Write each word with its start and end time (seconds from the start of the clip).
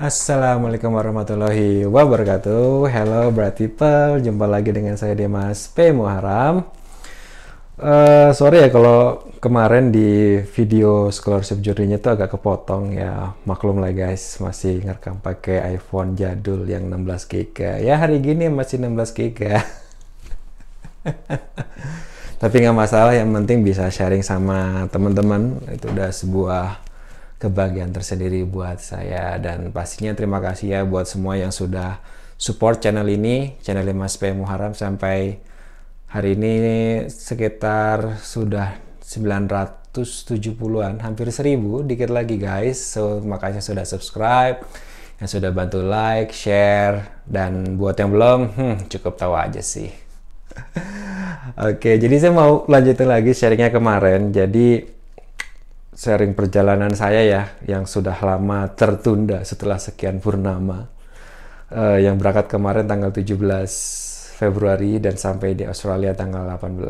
Assalamualaikum 0.00 0.96
warahmatullahi 0.96 1.84
wabarakatuh. 1.84 2.88
Hello 2.88 3.28
bright 3.36 3.52
people, 3.52 4.16
jumpa 4.24 4.48
lagi 4.48 4.72
dengan 4.72 4.96
saya 4.96 5.12
Demas 5.12 5.68
P 5.76 5.92
Muharam. 5.92 6.64
Uh, 7.76 8.32
sorry 8.32 8.64
ya 8.64 8.72
kalau 8.72 9.20
kemarin 9.44 9.92
di 9.92 10.40
video 10.56 11.12
scholarship 11.12 11.60
journey-nya 11.60 12.00
itu 12.00 12.08
agak 12.08 12.32
kepotong 12.32 12.96
ya. 12.96 13.36
Maklum 13.44 13.84
lah 13.84 13.92
guys, 13.92 14.40
masih 14.40 14.80
ngerekam 14.88 15.20
pakai 15.20 15.76
iPhone 15.76 16.16
jadul 16.16 16.64
yang 16.64 16.88
16 16.88 17.28
GB. 17.28 17.84
Ya 17.84 18.00
hari 18.00 18.24
gini 18.24 18.48
masih 18.48 18.80
16 18.80 19.04
GB. 19.12 19.40
Tapi 22.40 22.54
nggak 22.56 22.72
masalah, 22.72 23.12
yang 23.12 23.28
penting 23.36 23.60
bisa 23.68 23.84
sharing 23.92 24.24
sama 24.24 24.88
teman-teman. 24.88 25.60
Itu 25.68 25.92
udah 25.92 26.08
sebuah 26.08 26.88
kebahagiaan 27.40 27.90
tersendiri 27.90 28.44
buat 28.44 28.78
saya. 28.78 29.40
Dan 29.40 29.72
pastinya 29.72 30.12
terima 30.12 30.38
kasih 30.44 30.76
ya 30.76 30.80
buat 30.84 31.08
semua 31.08 31.40
yang 31.40 31.50
sudah 31.50 31.98
support 32.36 32.84
channel 32.84 33.08
ini 33.08 33.56
channel 33.64 33.88
Mas 33.96 34.20
P 34.20 34.30
Muharram 34.36 34.76
sampai 34.76 35.40
hari 36.12 36.36
ini 36.36 36.54
sekitar 37.08 38.20
sudah 38.20 38.76
970-an 39.00 41.00
hampir 41.00 41.32
1000 41.32 41.88
dikit 41.88 42.12
lagi 42.12 42.36
guys. 42.36 42.76
So 42.76 43.24
makasih 43.24 43.64
sudah 43.64 43.88
subscribe 43.88 44.60
yang 45.16 45.28
sudah 45.28 45.50
bantu 45.52 45.80
like 45.80 46.36
share 46.36 47.24
dan 47.24 47.80
buat 47.80 47.96
yang 47.96 48.12
belum 48.12 48.40
hmm, 48.52 48.76
cukup 48.92 49.16
tahu 49.16 49.32
aja 49.32 49.64
sih. 49.64 49.88
Oke, 51.68 51.96
jadi 51.96 52.14
saya 52.20 52.32
mau 52.36 52.68
lanjutin 52.68 53.08
lagi 53.08 53.32
sharingnya 53.32 53.72
kemarin. 53.72 54.32
Jadi 54.32 54.99
sharing 56.00 56.32
perjalanan 56.32 56.96
saya 56.96 57.20
ya 57.20 57.42
yang 57.68 57.84
sudah 57.84 58.16
lama 58.24 58.72
tertunda 58.72 59.44
setelah 59.44 59.76
sekian 59.76 60.16
purnama. 60.16 60.88
Uh, 61.70 62.02
yang 62.02 62.18
berangkat 62.18 62.50
kemarin 62.50 62.88
tanggal 62.88 63.14
17 63.14 63.30
Februari 64.34 64.98
dan 64.98 65.14
sampai 65.14 65.54
di 65.54 65.62
Australia 65.62 66.10
tanggal 66.18 66.42
18 66.58 66.82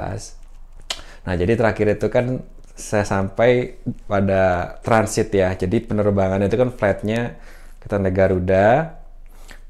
nah 1.20 1.36
jadi 1.36 1.52
terakhir 1.52 2.00
itu 2.00 2.08
kan 2.08 2.40
saya 2.80 3.04
sampai 3.04 3.76
pada 4.08 4.74
transit 4.80 5.28
ya. 5.30 5.52
Jadi 5.52 5.84
penerbangan 5.84 6.40
itu 6.40 6.56
kan 6.56 6.72
flightnya 6.72 7.36
kita 7.80 8.00
naik 8.00 8.16
Garuda 8.16 8.99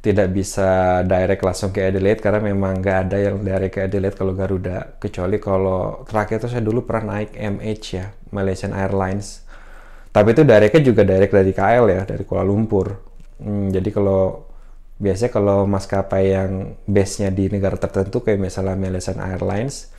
tidak 0.01 0.33
bisa 0.33 1.01
direct 1.05 1.45
langsung 1.45 1.77
ke 1.77 1.93
Adelaide 1.93 2.25
karena 2.25 2.41
memang 2.41 2.81
nggak 2.81 2.99
ada 3.09 3.17
yang 3.21 3.37
direct 3.45 3.73
ke 3.77 3.81
Adelaide 3.85 4.17
kalau 4.17 4.33
Garuda. 4.33 4.97
Kecuali 4.97 5.37
kalau 5.37 6.09
terakhir 6.09 6.41
itu 6.41 6.49
saya 6.49 6.65
dulu 6.65 6.89
pernah 6.89 7.21
naik 7.21 7.37
MH 7.37 7.85
ya 7.93 8.07
Malaysian 8.33 8.73
Airlines. 8.73 9.45
Tapi 10.11 10.33
itu 10.33 10.43
directnya 10.43 10.83
juga 10.83 11.03
direct 11.05 11.33
dari 11.37 11.53
KL 11.53 11.85
ya 11.93 12.03
dari 12.09 12.25
Kuala 12.25 12.49
Lumpur. 12.49 12.97
Hmm, 13.45 13.69
jadi 13.69 13.89
kalau 13.93 14.49
biasanya 14.97 15.33
kalau 15.33 15.59
maskapai 15.69 16.25
yang 16.33 16.53
base-nya 16.89 17.29
di 17.29 17.53
negara 17.53 17.77
tertentu 17.77 18.25
kayak 18.25 18.41
misalnya 18.41 18.77
Malaysian 18.81 19.21
Airlines 19.21 19.93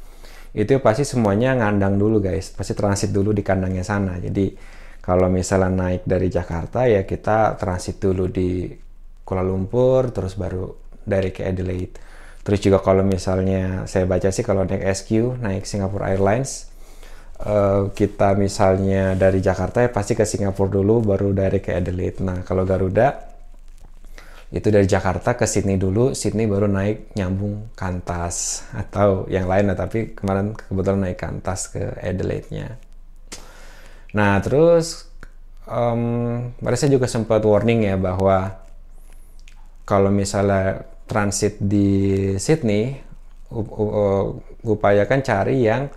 itu 0.52 0.78
pasti 0.84 1.06
semuanya 1.06 1.56
ngandang 1.62 2.02
dulu 2.02 2.18
guys. 2.18 2.50
Pasti 2.58 2.74
transit 2.74 3.14
dulu 3.14 3.38
di 3.38 3.46
kandangnya 3.46 3.86
sana. 3.86 4.18
Jadi 4.18 4.50
kalau 4.98 5.30
misalnya 5.30 5.70
naik 5.70 6.10
dari 6.10 6.26
Jakarta 6.26 6.90
ya 6.90 7.06
kita 7.06 7.54
transit 7.62 8.02
dulu 8.02 8.26
di 8.28 8.74
Kuala 9.32 9.48
Lumpur 9.48 10.12
terus 10.12 10.36
baru 10.36 10.76
dari 11.08 11.32
ke 11.32 11.48
Adelaide. 11.48 11.96
Terus 12.44 12.60
juga 12.60 12.84
kalau 12.84 13.08
misalnya 13.08 13.88
saya 13.88 14.04
baca 14.04 14.28
sih 14.28 14.44
kalau 14.44 14.68
naik 14.68 14.84
SQ 14.84 15.40
naik 15.40 15.64
Singapore 15.64 16.12
Airlines 16.12 16.68
uh, 17.48 17.88
kita 17.96 18.36
misalnya 18.36 19.16
dari 19.16 19.40
Jakarta 19.40 19.80
ya 19.80 19.90
pasti 19.90 20.20
ke 20.20 20.28
Singapura 20.28 20.68
dulu 20.68 21.00
baru 21.00 21.32
dari 21.32 21.64
ke 21.64 21.72
Adelaide. 21.72 22.20
Nah 22.20 22.44
kalau 22.44 22.68
Garuda 22.68 23.32
itu 24.52 24.68
dari 24.68 24.84
Jakarta 24.84 25.40
ke 25.40 25.48
Sydney 25.48 25.80
dulu, 25.80 26.12
Sydney 26.12 26.44
baru 26.44 26.68
naik 26.68 27.16
nyambung 27.16 27.72
Kantas 27.72 28.68
atau 28.76 29.24
yang 29.32 29.48
lain, 29.48 29.72
nah, 29.72 29.80
tapi 29.80 30.12
kemarin 30.12 30.52
kebetulan 30.52 31.08
naik 31.08 31.24
Kantas 31.24 31.72
ke 31.72 31.80
Adelaide-nya. 32.04 32.76
Nah 34.12 34.44
terus 34.44 35.08
um, 35.72 36.52
saya 36.76 36.92
juga 36.92 37.08
sempat 37.08 37.40
warning 37.48 37.88
ya 37.88 37.96
bahwa 37.96 38.61
kalau 39.92 40.08
misalnya 40.08 40.88
transit 41.04 41.60
di 41.60 42.32
Sydney 42.40 42.96
upayakan 44.64 45.20
cari 45.20 45.68
yang 45.68 45.92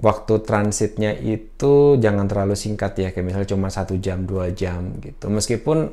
waktu 0.00 0.40
transitnya 0.40 1.12
itu 1.20 2.00
jangan 2.00 2.24
terlalu 2.24 2.56
singkat 2.56 2.96
ya 2.96 3.08
kayak 3.12 3.26
misalnya 3.28 3.52
cuma 3.52 3.68
satu 3.68 4.00
jam 4.00 4.24
dua 4.24 4.48
jam 4.56 4.96
gitu. 5.04 5.28
Meskipun 5.28 5.92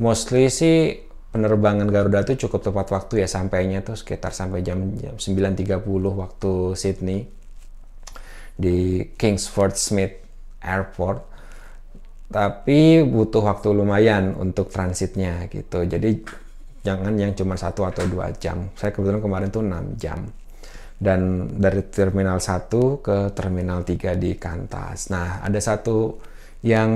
mostly 0.00 0.48
sih 0.48 1.04
penerbangan 1.28 1.92
Garuda 1.92 2.24
itu 2.24 2.48
cukup 2.48 2.72
tepat 2.72 2.88
waktu 2.96 3.20
ya 3.20 3.28
sampainya 3.28 3.84
tuh 3.84 4.00
sekitar 4.00 4.32
sampai 4.32 4.64
jam, 4.64 4.96
jam 4.96 5.20
9.30 5.20 5.84
waktu 6.16 6.52
Sydney 6.72 7.28
di 8.56 9.04
Kingsford 9.20 9.76
Smith 9.76 10.16
Airport 10.64 11.33
tapi 12.34 13.06
butuh 13.06 13.46
waktu 13.46 13.70
lumayan 13.70 14.34
untuk 14.34 14.66
transitnya 14.66 15.46
gitu. 15.46 15.86
Jadi 15.86 16.18
jangan 16.82 17.14
yang 17.14 17.30
cuma 17.38 17.54
satu 17.54 17.86
atau 17.86 18.02
dua 18.10 18.34
jam. 18.34 18.74
Saya 18.74 18.90
kebetulan 18.90 19.22
kemarin 19.22 19.54
tuh 19.54 19.62
6 19.62 19.94
jam. 19.94 20.18
Dan 20.98 21.46
dari 21.62 21.86
terminal 21.86 22.42
1 22.42 22.66
ke 23.06 23.30
terminal 23.38 23.86
3 23.86 24.18
di 24.18 24.34
Kantas. 24.34 25.14
Nah 25.14 25.46
ada 25.46 25.62
satu 25.62 26.18
yang 26.66 26.90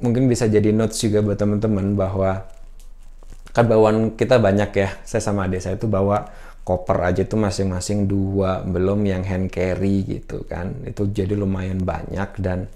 mungkin 0.00 0.32
bisa 0.32 0.48
jadi 0.48 0.72
notes 0.72 0.96
juga 0.96 1.20
buat 1.20 1.36
teman-teman 1.36 1.92
bahwa 1.92 2.40
kan 3.52 3.68
bawaan 3.68 4.16
kita 4.16 4.40
banyak 4.40 4.70
ya. 4.80 4.96
Saya 5.04 5.20
sama 5.20 5.44
adik 5.44 5.60
saya 5.60 5.76
itu 5.76 5.84
bawa 5.92 6.24
koper 6.64 7.04
aja 7.04 7.20
tuh 7.28 7.36
masing-masing 7.36 8.08
dua 8.08 8.64
belum 8.64 9.04
yang 9.04 9.28
hand 9.28 9.52
carry 9.52 10.08
gitu 10.08 10.48
kan. 10.48 10.72
Itu 10.88 11.12
jadi 11.12 11.36
lumayan 11.36 11.84
banyak 11.84 12.40
dan 12.40 12.72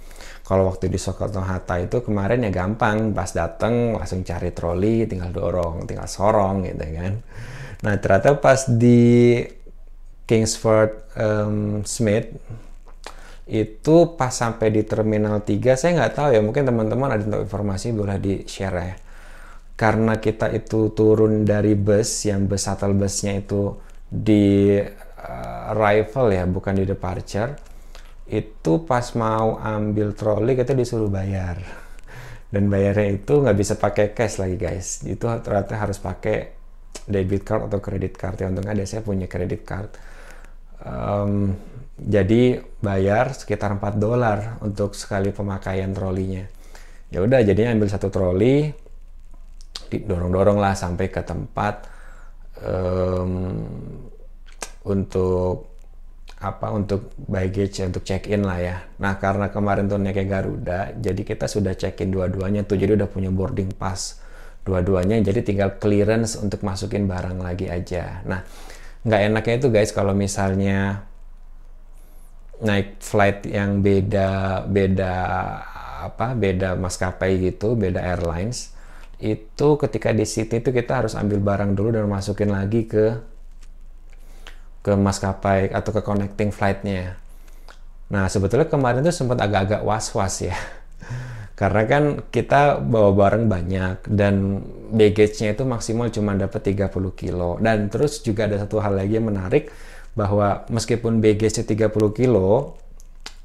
kalau 0.50 0.66
waktu 0.66 0.91
di 0.91 0.99
Soekarno 0.99 1.47
Hatta 1.47 1.78
itu 1.78 2.03
kemarin 2.03 2.43
ya 2.43 2.50
gampang, 2.50 3.15
pas 3.15 3.31
dateng 3.31 3.94
langsung 3.94 4.27
cari 4.27 4.50
troli, 4.50 5.06
tinggal 5.06 5.31
dorong, 5.31 5.87
tinggal 5.87 6.11
sorong 6.11 6.66
gitu 6.66 6.91
kan. 6.91 7.22
Nah 7.87 7.94
ternyata 8.03 8.34
pas 8.34 8.66
di 8.66 9.38
Kingsford 10.27 11.15
um, 11.15 11.87
Smith 11.87 12.34
itu 13.47 13.97
pas 14.19 14.34
sampai 14.34 14.75
di 14.75 14.83
Terminal 14.83 15.43
3 15.43 15.78
saya 15.78 15.91
nggak 15.94 16.15
tahu 16.19 16.28
ya 16.34 16.43
mungkin 16.43 16.67
teman-teman 16.67 17.15
ada 17.15 17.27
informasi 17.43 17.94
boleh 17.94 18.19
di 18.19 18.34
share 18.47 18.78
ya 18.78 18.94
karena 19.75 20.22
kita 20.22 20.55
itu 20.55 20.94
turun 20.94 21.43
dari 21.43 21.75
bus 21.75 22.31
yang 22.31 22.47
bus 22.47 22.62
shuttle 22.62 22.94
busnya 22.94 23.43
itu 23.43 23.75
di 24.06 24.78
uh, 24.78 25.72
arrival 25.75 26.31
ya 26.31 26.47
bukan 26.47 26.78
di 26.78 26.84
departure 26.87 27.69
itu 28.30 28.86
pas 28.86 29.02
mau 29.18 29.58
ambil 29.58 30.14
troli 30.14 30.54
kita 30.54 30.70
disuruh 30.70 31.10
bayar. 31.10 31.58
Dan 32.50 32.70
bayarnya 32.70 33.18
itu 33.18 33.42
nggak 33.42 33.58
bisa 33.58 33.74
pakai 33.74 34.14
cash 34.14 34.38
lagi 34.38 34.54
guys. 34.54 35.02
Itu 35.02 35.26
ternyata 35.42 35.74
harus 35.74 35.98
pakai 35.98 36.54
debit 37.10 37.42
card 37.42 37.66
atau 37.66 37.82
kredit 37.82 38.14
card. 38.14 38.38
Ya 38.38 38.46
untungnya 38.46 38.74
ada 38.74 38.86
saya 38.86 39.02
punya 39.02 39.26
kredit 39.26 39.66
card. 39.66 39.90
Um, 40.80 41.58
jadi 42.00 42.64
bayar 42.80 43.34
sekitar 43.36 43.76
4 43.76 43.98
dolar 43.98 44.62
untuk 44.62 44.94
sekali 44.94 45.34
pemakaian 45.34 45.90
trolinya. 45.90 46.46
Ya 47.10 47.26
udah 47.26 47.42
jadinya 47.42 47.74
ambil 47.74 47.90
satu 47.90 48.08
troli 48.14 48.70
didorong-dorong 49.90 50.58
lah 50.62 50.78
sampai 50.78 51.10
ke 51.10 51.22
tempat. 51.26 51.90
Um, 52.62 53.32
untuk 54.86 55.69
apa 56.40 56.72
untuk 56.72 57.12
baggage 57.20 57.84
untuk 57.84 58.00
check 58.00 58.24
in 58.32 58.48
lah 58.48 58.58
ya. 58.58 58.76
Nah 58.96 59.20
karena 59.20 59.52
kemarin 59.52 59.92
tuh 59.92 60.00
naiknya 60.00 60.24
Garuda, 60.24 60.80
jadi 60.96 61.20
kita 61.20 61.44
sudah 61.44 61.76
check 61.76 62.00
in 62.00 62.16
dua-duanya 62.16 62.64
tuh, 62.64 62.80
jadi 62.80 62.96
udah 62.96 63.08
punya 63.12 63.28
boarding 63.28 63.76
pass 63.76 64.25
dua-duanya, 64.64 65.20
jadi 65.20 65.44
tinggal 65.44 65.76
clearance 65.76 66.40
untuk 66.40 66.64
masukin 66.64 67.04
barang 67.04 67.44
lagi 67.44 67.69
aja. 67.69 68.25
Nah 68.25 68.40
nggak 69.04 69.20
enaknya 69.32 69.54
itu 69.60 69.69
guys 69.69 69.92
kalau 69.92 70.16
misalnya 70.16 71.04
naik 72.60 73.00
flight 73.00 73.48
yang 73.48 73.81
beda 73.81 74.64
beda 74.69 75.14
apa 76.08 76.32
beda 76.32 76.76
maskapai 76.81 77.36
gitu, 77.36 77.76
beda 77.76 78.00
airlines 78.00 78.72
itu 79.20 79.76
ketika 79.76 80.16
di 80.16 80.25
City 80.25 80.64
itu 80.64 80.72
kita 80.72 81.04
harus 81.04 81.12
ambil 81.12 81.44
barang 81.44 81.76
dulu 81.76 81.93
dan 81.93 82.08
masukin 82.08 82.48
lagi 82.48 82.88
ke 82.88 83.20
ke 84.81 84.93
maskapai 84.97 85.73
atau 85.73 85.91
ke 85.93 86.00
connecting 86.00 86.50
flightnya. 86.50 87.17
Nah 88.11 88.27
sebetulnya 88.27 88.67
kemarin 88.67 89.05
tuh 89.05 89.15
sempat 89.15 89.38
agak-agak 89.38 89.85
was-was 89.85 90.49
ya. 90.49 90.56
Karena 91.61 91.82
kan 91.85 92.03
kita 92.32 92.81
bawa 92.81 93.12
barang 93.12 93.44
banyak 93.44 93.97
dan 94.09 94.65
baggage-nya 94.91 95.53
itu 95.53 95.69
maksimal 95.69 96.09
cuma 96.09 96.32
dapat 96.32 96.73
30 96.73 96.88
kilo. 97.12 97.61
Dan 97.61 97.93
terus 97.93 98.25
juga 98.25 98.49
ada 98.49 98.56
satu 98.56 98.81
hal 98.81 98.97
lagi 98.97 99.21
yang 99.21 99.29
menarik 99.29 99.69
bahwa 100.17 100.65
meskipun 100.73 101.21
baggage-nya 101.21 101.69
30 101.69 102.17
kilo, 102.17 102.81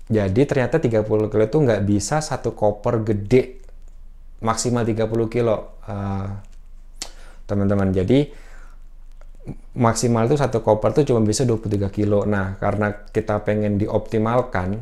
jadi 0.08 0.42
ternyata 0.46 0.78
30 0.78 1.04
kilo 1.06 1.44
itu 1.44 1.58
nggak 1.60 1.82
bisa 1.84 2.22
satu 2.22 2.54
koper 2.54 3.02
gede 3.02 3.66
maksimal 4.46 4.86
30 4.86 5.10
kilo 5.34 5.82
uh, 5.90 6.30
teman-teman 7.50 7.90
jadi 7.90 8.30
maksimal 9.78 10.26
itu 10.26 10.38
satu 10.40 10.62
koper 10.66 10.92
tuh 10.96 11.06
cuma 11.14 11.22
bisa 11.22 11.46
23 11.46 11.90
kilo. 11.94 12.26
Nah 12.26 12.58
karena 12.58 12.92
kita 13.10 13.42
pengen 13.46 13.78
dioptimalkan 13.78 14.82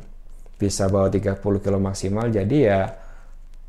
bisa 0.57 0.87
bawa 0.87 1.11
30 1.11 1.41
kilo 1.41 1.77
maksimal 1.81 2.31
jadi 2.31 2.57
ya 2.57 2.81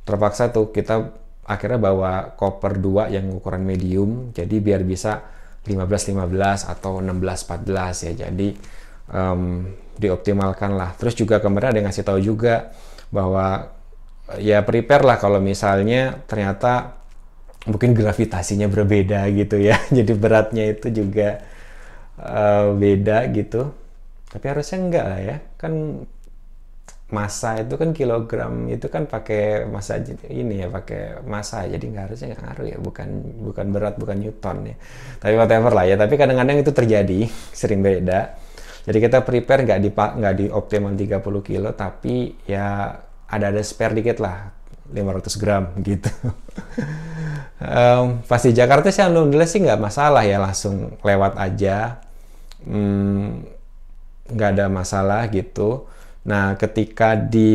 terpaksa 0.07 0.55
tuh 0.55 0.71
kita 0.71 1.11
akhirnya 1.45 1.81
bawa 1.81 2.13
koper 2.39 2.79
2 2.79 3.11
yang 3.11 3.27
ukuran 3.35 3.67
medium 3.67 4.31
jadi 4.31 4.57
biar 4.63 4.87
bisa 4.87 5.35
15-15 5.65 6.71
atau 6.71 7.01
16-14 7.01 8.07
ya. 8.13 8.13
Jadi 8.29 8.49
um, 9.11 9.65
dioptimalkan 9.97 10.77
lah. 10.77 10.93
Terus 10.95 11.17
juga 11.17 11.41
kemarin 11.41 11.73
ada 11.73 11.79
yang 11.81 11.89
ngasih 11.89 12.05
tahu 12.05 12.21
juga 12.21 12.71
bahwa 13.09 13.73
ya 14.41 14.61
prepare 14.65 15.05
lah 15.05 15.17
kalau 15.17 15.41
misalnya 15.41 16.21
ternyata 16.29 17.04
mungkin 17.65 17.97
gravitasinya 17.97 18.69
berbeda 18.69 19.25
gitu 19.33 19.57
ya 19.57 19.81
jadi 19.97 20.13
beratnya 20.13 20.65
itu 20.73 20.93
juga 20.93 21.41
uh, 22.21 22.77
beda 22.77 23.29
gitu. 23.33 23.73
Tapi 24.29 24.45
harusnya 24.51 24.79
enggak 24.83 25.07
lah 25.07 25.21
ya 25.23 25.37
kan 25.55 26.05
masa 27.15 27.63
itu 27.63 27.79
kan 27.79 27.95
kilogram 27.95 28.67
itu 28.67 28.91
kan 28.91 29.07
pakai 29.07 29.69
masa 29.71 30.03
ini 30.27 30.65
ya 30.65 30.69
pakai 30.73 31.23
masa 31.23 31.63
jadi 31.69 31.85
nggak 31.85 32.05
harusnya 32.11 32.27
nggak 32.35 32.43
ngaruh 32.43 32.67
ya 32.75 32.79
bukan 32.81 33.09
bukan 33.45 33.67
berat 33.71 33.95
bukan 33.97 34.17
newton 34.19 34.75
ya. 34.75 34.77
Tapi 35.23 35.35
whatever 35.39 35.73
lah 35.73 35.85
ya 35.87 35.97
tapi 35.97 36.15
kadang-kadang 36.19 36.57
itu 36.61 36.73
terjadi 36.75 37.21
sering 37.61 37.81
beda. 37.81 38.35
Jadi 38.85 38.99
kita 39.01 39.25
prepare 39.25 39.65
nggak 39.65 39.81
di 39.81 39.91
nggak 39.95 40.35
di 40.37 40.47
optimal 40.53 40.93
30 40.93 41.49
kilo 41.49 41.71
tapi 41.73 42.37
ya 42.45 42.93
ada 43.31 43.47
ada 43.49 43.63
spare 43.65 43.97
dikit 43.97 44.21
lah 44.21 44.54
500 44.93 45.41
gram 45.41 45.65
gitu 45.89 46.11
um, 47.61 48.21
pas 48.25 48.41
di 48.43 48.53
Jakarta 48.53 48.93
sih 48.93 49.05
alhamdulillah 49.05 49.49
sih 49.49 49.61
nggak 49.63 49.81
masalah 49.81 50.23
ya 50.27 50.43
langsung 50.43 51.01
lewat 51.01 51.39
aja 51.41 52.03
hmm, 52.67 53.45
nggak 54.35 54.49
hmm, 54.51 54.57
ada 54.59 54.67
masalah 54.69 55.29
gitu 55.33 55.89
Nah, 56.25 56.57
ketika 56.57 57.21
di 57.21 57.53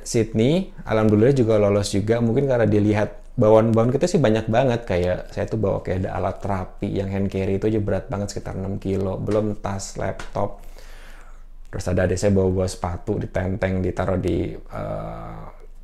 Sydney, 0.00 0.72
alhamdulillah 0.88 1.36
juga 1.36 1.60
lolos 1.60 1.92
juga. 1.92 2.24
Mungkin 2.24 2.48
karena 2.48 2.64
dilihat 2.64 3.36
bawaan-bawaan 3.36 3.92
kita 3.92 4.08
sih 4.08 4.16
banyak 4.16 4.48
banget. 4.48 4.88
Kayak 4.88 5.28
saya 5.36 5.44
tuh 5.44 5.60
bawa 5.60 5.84
kayak 5.84 6.08
ada 6.08 6.10
alat 6.16 6.36
terapi 6.40 6.88
yang 6.88 7.12
hand 7.12 7.28
carry 7.28 7.60
itu 7.60 7.68
aja 7.68 7.80
berat 7.84 8.08
banget 8.08 8.32
sekitar 8.32 8.56
6 8.56 8.80
kilo. 8.80 9.20
Belum 9.20 9.52
tas, 9.60 10.00
laptop. 10.00 10.64
Terus 11.68 11.84
ada 11.84 12.08
adik 12.08 12.16
saya 12.16 12.32
bawa-bawa 12.32 12.64
sepatu, 12.64 13.20
ditenteng, 13.20 13.84
ditaruh 13.84 14.16
di 14.16 14.56
uh, 14.56 15.27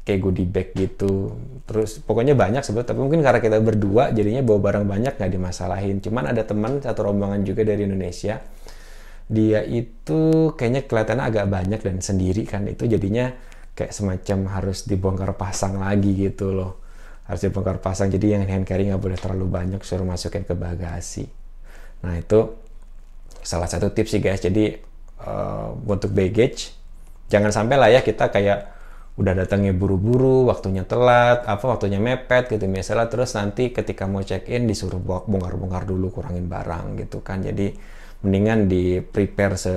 kayak 0.04 0.20
goodie 0.20 0.48
bag 0.48 0.70
gitu. 0.76 1.32
Terus 1.64 1.98
pokoknya 1.98 2.36
banyak 2.36 2.60
sebetulnya. 2.60 2.92
Tapi 2.92 3.00
mungkin 3.00 3.20
karena 3.24 3.40
kita 3.40 3.58
berdua 3.58 4.12
jadinya 4.12 4.44
bawa 4.44 4.60
barang 4.70 4.86
banyak 4.86 5.12
nggak 5.16 5.32
dimasalahin. 5.32 6.04
Cuman 6.04 6.30
ada 6.30 6.44
teman 6.44 6.78
satu 6.78 7.08
rombongan 7.08 7.42
juga 7.42 7.64
dari 7.64 7.88
Indonesia 7.88 8.38
dia 9.24 9.64
itu 9.64 10.52
kayaknya 10.52 10.84
kelihatannya 10.84 11.24
agak 11.24 11.46
banyak 11.48 11.80
dan 11.80 11.96
sendiri 12.04 12.44
kan 12.44 12.68
itu 12.68 12.84
jadinya 12.84 13.32
kayak 13.72 13.96
semacam 13.96 14.52
harus 14.52 14.84
dibongkar 14.84 15.32
pasang 15.34 15.80
lagi 15.80 16.12
gitu 16.12 16.52
loh 16.52 16.84
harus 17.24 17.40
dibongkar 17.40 17.80
pasang 17.80 18.12
jadi 18.12 18.36
yang 18.36 18.44
hand 18.44 18.68
carry 18.68 18.92
nggak 18.92 19.00
boleh 19.00 19.16
terlalu 19.16 19.48
banyak 19.48 19.80
suruh 19.80 20.04
masukin 20.04 20.44
ke 20.44 20.52
bagasi 20.52 21.24
nah 22.04 22.20
itu 22.20 22.52
salah 23.40 23.64
satu 23.64 23.88
tips 23.96 24.12
sih 24.12 24.20
guys 24.20 24.44
jadi 24.44 24.76
uh, 25.24 25.72
untuk 25.88 26.12
baggage 26.12 26.76
jangan 27.32 27.48
sampai 27.48 27.80
lah 27.80 27.88
ya 27.88 28.04
kita 28.04 28.28
kayak 28.28 28.73
udah 29.14 29.32
datangnya 29.38 29.70
buru-buru, 29.70 30.50
waktunya 30.50 30.82
telat, 30.82 31.46
apa 31.46 31.62
waktunya 31.70 32.02
mepet 32.02 32.50
gitu 32.50 32.66
misalnya 32.66 33.06
terus 33.06 33.38
nanti 33.38 33.70
ketika 33.70 34.10
mau 34.10 34.26
check 34.26 34.50
in 34.50 34.66
disuruh 34.66 34.98
bongkar-bongkar 34.98 35.86
dulu 35.86 36.10
kurangin 36.10 36.50
barang 36.50 36.98
gitu 36.98 37.22
kan. 37.22 37.38
Jadi 37.46 37.70
mendingan 38.26 38.66
di 38.66 38.98
prepare 38.98 39.54
se 39.54 39.74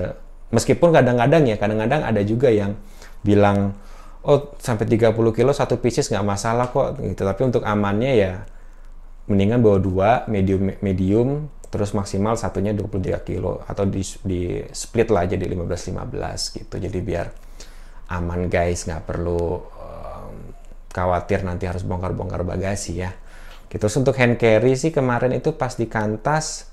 meskipun 0.50 0.90
kadang-kadang 0.90 1.46
ya 1.46 1.56
kadang-kadang 1.62 2.02
ada 2.02 2.22
juga 2.26 2.50
yang 2.50 2.74
bilang 3.22 3.78
oh 4.26 4.58
sampai 4.58 4.90
30 4.90 5.14
kilo 5.14 5.52
satu 5.54 5.78
pieces 5.78 6.10
nggak 6.10 6.26
masalah 6.26 6.74
kok 6.74 6.98
gitu. 6.98 7.22
Tapi 7.22 7.42
untuk 7.46 7.62
amannya 7.62 8.12
ya 8.18 8.34
mendingan 9.30 9.62
bawa 9.62 9.78
dua 9.78 10.10
medium 10.26 10.74
medium 10.82 11.46
terus 11.70 11.94
maksimal 11.94 12.34
satunya 12.42 12.74
23 12.74 13.22
kilo. 13.22 13.62
Atau 13.70 13.86
di, 13.86 14.02
di 14.26 14.66
split 14.74 15.14
lah 15.14 15.30
jadi 15.30 15.46
15-15 15.46 16.58
gitu. 16.58 16.76
Jadi 16.82 17.00
biar 17.06 17.47
aman 18.12 18.52
guys. 18.52 18.88
Nggak 18.88 19.04
perlu 19.08 19.62
um, 19.64 20.36
khawatir 20.92 21.44
nanti 21.44 21.68
harus 21.68 21.84
bongkar-bongkar 21.84 22.44
bagasi 22.44 23.04
ya. 23.04 23.12
Gitu. 23.68 23.84
Terus 23.84 23.96
untuk 24.00 24.16
hand 24.16 24.40
carry 24.40 24.74
sih 24.80 24.96
kemarin 24.96 25.36
itu 25.36 25.56
pas 25.56 25.76
di 25.76 25.86
kantas 25.92 26.72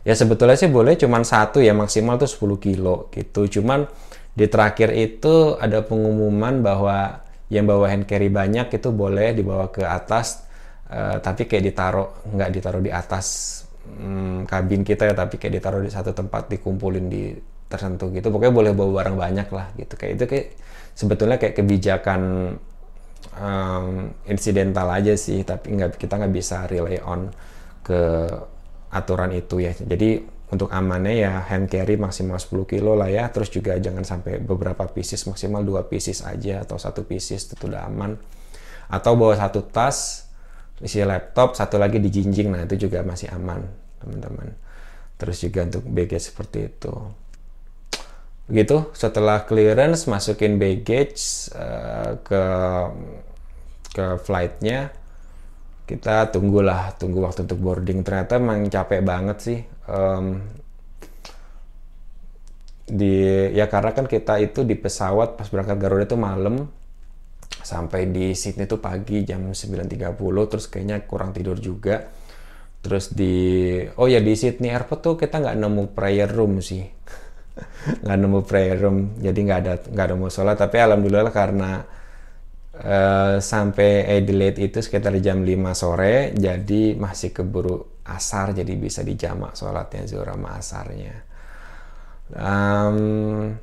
ya 0.00 0.16
sebetulnya 0.16 0.56
sih 0.56 0.72
boleh 0.72 0.96
cuman 0.96 1.28
satu 1.28 1.60
ya 1.60 1.76
maksimal 1.76 2.16
tuh 2.16 2.28
10 2.28 2.56
kilo 2.64 3.12
gitu. 3.12 3.60
Cuman 3.60 3.84
di 4.32 4.46
terakhir 4.48 4.94
itu 4.96 5.58
ada 5.60 5.84
pengumuman 5.84 6.64
bahwa 6.64 7.20
yang 7.50 7.66
bawa 7.66 7.90
hand 7.90 8.06
carry 8.06 8.30
banyak 8.30 8.70
itu 8.70 8.88
boleh 8.94 9.34
dibawa 9.34 9.68
ke 9.74 9.82
atas 9.82 10.46
uh, 10.86 11.18
tapi 11.18 11.50
kayak 11.50 11.66
ditaruh 11.66 12.08
nggak 12.30 12.50
ditaruh 12.54 12.82
di 12.82 12.94
atas 12.94 13.26
um, 13.98 14.46
kabin 14.46 14.86
kita 14.86 15.10
ya 15.10 15.14
tapi 15.18 15.36
kayak 15.36 15.58
ditaruh 15.58 15.82
di 15.82 15.90
satu 15.90 16.14
tempat 16.14 16.46
dikumpulin 16.46 17.10
di 17.10 17.34
tertentu 17.70 18.10
gitu 18.10 18.34
pokoknya 18.34 18.50
boleh 18.52 18.72
bawa 18.74 18.90
barang 19.00 19.16
banyak 19.16 19.48
lah 19.54 19.66
gitu 19.78 19.94
kayak 19.94 20.12
itu 20.18 20.24
kayak 20.26 20.46
sebetulnya 20.98 21.38
kayak 21.38 21.54
kebijakan 21.54 22.20
um, 23.38 24.10
insidental 24.26 24.90
aja 24.90 25.14
sih 25.14 25.46
tapi 25.46 25.78
nggak 25.78 25.94
kita 25.94 26.18
nggak 26.18 26.34
bisa 26.34 26.66
rely 26.66 26.98
on 27.00 27.30
ke 27.86 28.26
aturan 28.90 29.30
itu 29.32 29.62
ya. 29.62 29.72
Jadi 29.72 30.20
untuk 30.50 30.66
amannya 30.74 31.22
ya 31.22 31.46
hand 31.46 31.70
carry 31.70 31.94
maksimal 31.94 32.36
10 32.36 32.66
kilo 32.66 32.98
lah 32.98 33.08
ya. 33.08 33.30
Terus 33.30 33.48
juga 33.54 33.78
jangan 33.78 34.02
sampai 34.02 34.42
beberapa 34.42 34.84
pieces 34.90 35.22
maksimal 35.30 35.62
dua 35.62 35.86
pieces 35.86 36.26
aja 36.26 36.66
atau 36.66 36.76
satu 36.76 37.06
pieces 37.06 37.46
itu 37.46 37.70
udah 37.70 37.86
aman. 37.86 38.18
Atau 38.90 39.14
bawa 39.14 39.38
satu 39.38 39.62
tas 39.62 40.26
isi 40.82 40.98
laptop, 41.06 41.54
satu 41.54 41.78
lagi 41.78 42.02
di 42.02 42.10
jinjing. 42.10 42.50
Nah, 42.50 42.66
itu 42.66 42.88
juga 42.88 43.06
masih 43.06 43.30
aman, 43.30 43.62
teman-teman. 44.02 44.50
Terus 45.20 45.36
juga 45.38 45.68
untuk 45.68 45.86
baggage 45.86 46.34
seperti 46.34 46.58
itu. 46.66 46.94
Begitu, 48.50 48.90
setelah 48.98 49.46
clearance 49.46 50.10
masukin 50.10 50.58
baggage 50.58 51.54
uh, 51.54 52.18
ke 52.18 52.42
ke 53.94 54.06
flightnya. 54.18 54.90
Kita 55.86 56.30
tunggulah 56.34 56.94
tunggu 56.98 57.22
waktu 57.22 57.46
untuk 57.46 57.62
boarding. 57.62 58.02
Ternyata 58.02 58.42
emang 58.42 58.66
capek 58.66 59.02
banget 59.06 59.38
sih 59.42 59.58
um, 59.90 60.38
di 62.90 63.14
ya 63.54 63.70
karena 63.70 63.94
kan 63.94 64.06
kita 64.10 64.42
itu 64.42 64.66
di 64.66 64.74
pesawat 64.74 65.38
pas 65.38 65.46
berangkat 65.46 65.78
Garuda 65.78 66.10
itu 66.10 66.18
malam. 66.18 66.66
Sampai 67.62 68.10
di 68.10 68.34
Sydney 68.34 68.66
itu 68.66 68.82
pagi 68.82 69.22
jam 69.22 69.46
9.30 69.46 70.50
terus 70.50 70.66
kayaknya 70.66 71.06
kurang 71.06 71.30
tidur 71.30 71.58
juga. 71.58 72.02
Terus 72.82 73.14
di 73.14 73.34
oh 73.94 74.10
ya 74.10 74.18
di 74.18 74.34
Sydney 74.34 74.74
Airport 74.74 75.00
tuh 75.06 75.14
kita 75.14 75.38
nggak 75.38 75.58
nemu 75.58 75.82
prayer 75.94 76.30
room 76.30 76.58
sih 76.58 76.82
nggak 78.02 78.16
nemu 78.16 78.40
prayer 78.44 78.76
room 78.80 79.16
jadi 79.18 79.38
nggak 79.38 79.58
ada 79.64 79.74
nggak 79.88 80.06
ada 80.06 80.16
musola 80.16 80.52
tapi 80.56 80.76
alhamdulillah 80.80 81.32
karena 81.32 81.84
uh, 82.84 83.36
sampai 83.40 84.08
Adelaide 84.08 84.60
itu 84.60 84.78
sekitar 84.80 85.12
jam 85.20 85.44
5 85.44 85.52
sore 85.76 86.32
jadi 86.36 86.96
masih 86.96 87.32
keburu 87.32 88.00
asar 88.10 88.56
jadi 88.56 88.72
bisa 88.74 89.04
dijamak 89.06 89.54
sholatnya 89.54 90.02
zuhur 90.08 90.34
sama 90.34 90.58
asarnya. 90.58 91.14
Um, 92.30 93.58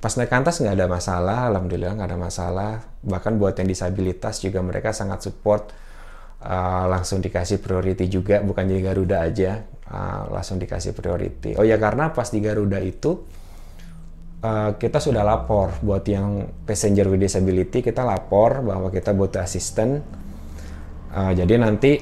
pas 0.00 0.16
naik 0.16 0.32
kantas 0.32 0.58
nggak 0.58 0.74
ada 0.74 0.86
masalah 0.90 1.38
alhamdulillah 1.50 1.98
nggak 1.98 2.08
ada 2.14 2.20
masalah. 2.20 2.72
Bahkan 3.02 3.40
buat 3.40 3.58
yang 3.58 3.68
disabilitas 3.68 4.38
juga 4.44 4.62
mereka 4.62 4.94
sangat 4.94 5.26
support 5.26 5.74
uh, 6.44 6.86
langsung 6.86 7.18
dikasih 7.18 7.58
priority 7.58 8.06
juga 8.06 8.38
bukan 8.44 8.70
jadi 8.70 8.82
Garuda 8.92 9.18
aja 9.26 9.66
uh, 9.90 10.30
langsung 10.30 10.56
dikasih 10.56 10.94
priority. 10.94 11.58
Oh 11.58 11.66
ya 11.66 11.76
karena 11.76 12.14
pas 12.14 12.30
di 12.30 12.38
Garuda 12.38 12.78
itu 12.80 13.20
uh, 14.42 14.70
kita 14.78 14.98
sudah 15.02 15.26
lapor. 15.26 15.74
Buat 15.82 16.06
yang 16.06 16.48
passenger 16.64 17.10
with 17.10 17.20
disability 17.20 17.82
kita 17.82 18.06
lapor 18.06 18.62
bahwa 18.62 18.88
kita 18.88 19.12
butuh 19.12 19.42
asisten 19.42 20.00
uh, 21.14 21.32
jadi 21.34 21.58
nanti 21.58 22.00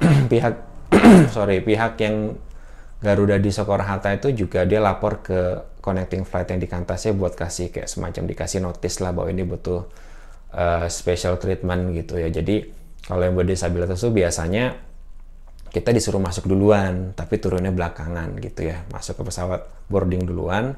pihak 0.32 0.54
sorry 1.34 1.60
pihak 1.60 1.98
yang 2.00 2.38
Garuda 2.96 3.36
di 3.36 3.52
Soekarno 3.52 3.84
Hatta 3.84 4.16
itu 4.16 4.32
juga 4.32 4.64
dia 4.64 4.80
lapor 4.80 5.20
ke 5.20 5.40
connecting 5.84 6.24
flight 6.24 6.48
yang 6.48 6.58
di 6.58 6.66
Kantasnya 6.66 7.12
buat 7.12 7.36
kasih 7.36 7.68
kayak 7.70 7.86
semacam 7.86 8.24
dikasih 8.26 8.64
notice 8.64 9.04
lah 9.04 9.12
bahwa 9.12 9.28
ini 9.30 9.44
butuh 9.44 9.84
uh, 10.56 10.88
special 10.88 11.36
treatment 11.36 11.92
gitu 11.92 12.16
ya. 12.16 12.32
Jadi 12.32 12.66
kalau 13.06 13.22
yang 13.22 13.36
berdisabilitas 13.36 14.00
itu 14.00 14.10
biasanya 14.10 14.80
kita 15.70 15.92
disuruh 15.92 16.22
masuk 16.22 16.48
duluan 16.48 17.12
tapi 17.12 17.36
turunnya 17.36 17.70
belakangan 17.70 18.36
gitu 18.40 18.68
ya. 18.70 18.84
Masuk 18.90 19.20
ke 19.20 19.22
pesawat 19.28 19.66
boarding 19.90 20.26
duluan 20.26 20.74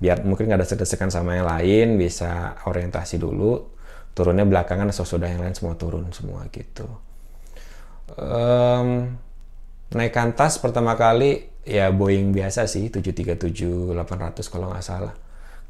biar 0.00 0.24
mungkin 0.24 0.48
nggak 0.48 0.64
ada 0.64 0.68
sedesekan 0.68 1.12
sama 1.12 1.36
yang 1.36 1.46
lain 1.46 2.00
bisa 2.00 2.56
orientasi 2.64 3.20
dulu. 3.20 3.60
Turunnya 4.16 4.42
belakangan 4.48 4.90
sesudah 4.90 5.28
yang 5.30 5.44
lain 5.44 5.54
semua 5.54 5.76
turun 5.76 6.08
semua 6.10 6.48
gitu. 6.50 6.88
Um, 8.18 9.14
naik 9.94 10.10
kantas 10.10 10.58
pertama 10.58 10.98
kali 10.98 11.46
ya 11.62 11.94
Boeing 11.94 12.34
biasa 12.34 12.66
sih 12.66 12.90
737 12.90 13.94
800 13.94 14.50
kalau 14.50 14.72
nggak 14.72 14.84
salah. 14.84 15.14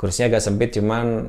Kursinya 0.00 0.32
agak 0.32 0.42
sempit 0.44 0.72
cuman 0.72 1.28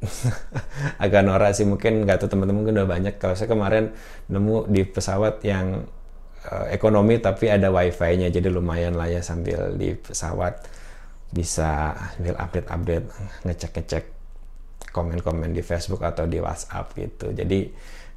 agak 1.04 1.22
norak 1.26 1.52
sih. 1.52 1.68
Mungkin 1.68 2.08
nggak 2.08 2.24
tahu 2.24 2.28
teman-teman 2.32 2.72
udah 2.72 2.88
banyak. 2.88 3.14
Kalau 3.20 3.36
saya 3.36 3.50
kemarin 3.50 3.92
nemu 4.32 4.70
di 4.72 4.82
pesawat 4.88 5.44
yang 5.44 5.84
uh, 6.50 6.66
ekonomi 6.72 7.20
tapi 7.20 7.48
ada 7.48 7.68
wifi-nya 7.72 8.28
jadi 8.28 8.48
lumayan 8.52 8.96
lah 8.96 9.08
ya 9.08 9.20
sambil 9.20 9.72
di 9.76 9.96
pesawat 9.96 10.64
bisa 11.34 11.92
sambil 12.14 12.38
update-update 12.38 13.06
ngecek-ngecek 13.42 14.04
komen-komen 14.94 15.50
di 15.50 15.66
Facebook 15.66 16.06
atau 16.06 16.30
di 16.30 16.38
WhatsApp 16.38 16.94
gitu. 16.94 17.34
Jadi 17.34 17.66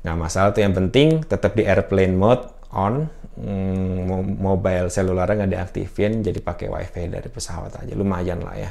nggak 0.06 0.18
masalah 0.18 0.54
tuh. 0.54 0.62
Yang 0.62 0.76
penting 0.86 1.08
tetap 1.26 1.58
di 1.58 1.66
airplane 1.66 2.14
mode 2.14 2.46
on 2.70 3.10
mm, 3.42 4.38
mobile 4.38 4.94
seluler 4.94 5.26
nggak 5.26 5.50
diaktifin 5.50 6.22
jadi 6.22 6.38
pakai 6.38 6.70
wifi 6.70 7.10
dari 7.10 7.26
pesawat 7.26 7.82
aja. 7.82 7.94
Lumayan 7.98 8.46
lah 8.46 8.56
ya. 8.56 8.70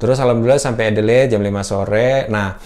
Terus 0.00 0.18
alhamdulillah 0.18 0.58
sampai 0.58 0.90
Adelaide 0.90 1.36
jam 1.36 1.44
5 1.44 1.62
sore. 1.62 2.26
Nah, 2.26 2.58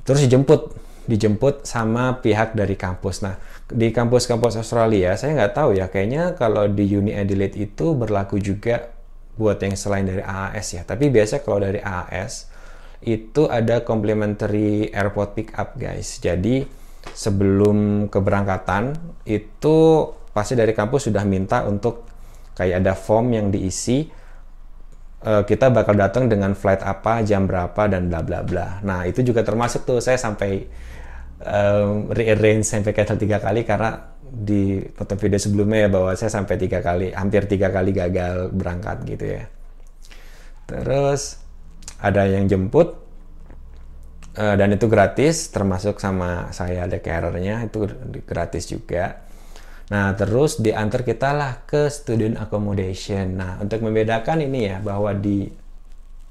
terus 0.00 0.24
dijemput, 0.24 0.72
dijemput 1.04 1.68
sama 1.68 2.20
pihak 2.20 2.56
dari 2.56 2.74
kampus. 2.74 3.24
Nah, 3.24 3.36
di 3.68 3.92
kampus-kampus 3.92 4.60
Australia, 4.60 5.16
saya 5.16 5.36
nggak 5.36 5.54
tahu 5.54 5.70
ya, 5.76 5.88
kayaknya 5.88 6.36
kalau 6.36 6.68
di 6.68 6.88
Uni 6.96 7.12
Adelaide 7.12 7.56
itu 7.60 7.92
berlaku 7.92 8.40
juga 8.40 8.92
buat 9.34 9.58
yang 9.58 9.74
selain 9.74 10.06
dari 10.06 10.22
AAS 10.22 10.66
ya. 10.78 10.82
Tapi 10.86 11.10
biasa 11.10 11.42
kalau 11.42 11.62
dari 11.62 11.82
AAS 11.82 12.50
itu 13.04 13.50
ada 13.50 13.84
complimentary 13.84 14.88
airport 14.94 15.36
pick 15.36 15.48
up 15.58 15.76
guys. 15.76 16.22
Jadi 16.22 16.64
sebelum 17.12 18.08
keberangkatan 18.08 18.96
itu 19.28 20.08
pasti 20.32 20.56
dari 20.56 20.72
kampus 20.72 21.12
sudah 21.12 21.22
minta 21.28 21.62
untuk 21.68 22.08
kayak 22.56 22.80
ada 22.80 22.94
form 22.96 23.34
yang 23.34 23.52
diisi 23.52 24.08
uh, 25.24 25.42
kita 25.42 25.68
bakal 25.72 25.96
datang 25.96 26.30
dengan 26.30 26.52
flight 26.52 26.80
apa, 26.84 27.24
jam 27.26 27.48
berapa 27.48 27.88
dan 27.88 28.08
bla 28.12 28.20
bla 28.24 28.40
bla. 28.44 28.80
Nah 28.84 29.08
itu 29.08 29.20
juga 29.20 29.42
termasuk 29.42 29.88
tuh 29.88 29.98
saya 29.98 30.20
sampai 30.20 30.64
um, 31.44 32.10
rearrange 32.10 32.64
sampai 32.66 32.96
cancel 32.96 33.20
tiga 33.20 33.38
kali 33.38 33.62
karena 33.62 34.16
di 34.24 34.82
foto 34.96 35.14
video 35.14 35.38
sebelumnya 35.38 35.86
ya 35.86 35.88
bahwa 35.92 36.10
saya 36.18 36.32
sampai 36.32 36.58
tiga 36.58 36.82
kali, 36.82 37.14
hampir 37.14 37.46
tiga 37.46 37.70
kali 37.70 37.94
gagal 37.94 38.50
berangkat 38.50 39.06
gitu 39.06 39.24
ya. 39.38 39.44
Terus 40.66 41.38
ada 42.00 42.26
yang 42.26 42.50
jemput 42.50 42.98
uh, 44.34 44.54
dan 44.58 44.74
itu 44.74 44.90
gratis, 44.90 45.52
termasuk 45.54 46.02
sama 46.02 46.50
saya 46.50 46.88
ada 46.88 46.98
carriernya 46.98 47.68
itu 47.70 47.86
gratis 48.26 48.66
juga. 48.66 49.22
Nah, 49.84 50.16
terus 50.16 50.58
diantar 50.58 51.04
kita 51.04 51.36
lah 51.36 51.62
ke 51.68 51.92
student 51.92 52.40
accommodation. 52.40 53.36
Nah, 53.36 53.60
untuk 53.60 53.84
membedakan 53.84 54.40
ini 54.40 54.72
ya, 54.72 54.80
bahwa 54.80 55.12
di 55.12 55.44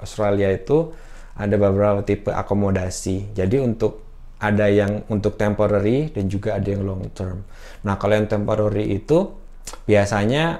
Australia 0.01 0.49
itu 0.49 0.91
ada 1.37 1.55
beberapa 1.55 2.01
tipe 2.01 2.33
akomodasi. 2.33 3.31
Jadi 3.37 3.61
untuk 3.61 4.02
ada 4.43 4.67
yang 4.67 5.07
untuk 5.07 5.39
temporary 5.39 6.11
dan 6.11 6.27
juga 6.27 6.59
ada 6.59 6.67
yang 6.67 6.83
long 6.83 7.07
term. 7.15 7.47
Nah, 7.87 7.95
kalau 7.95 8.19
yang 8.19 8.27
temporary 8.27 8.91
itu 8.91 9.31
biasanya 9.87 10.59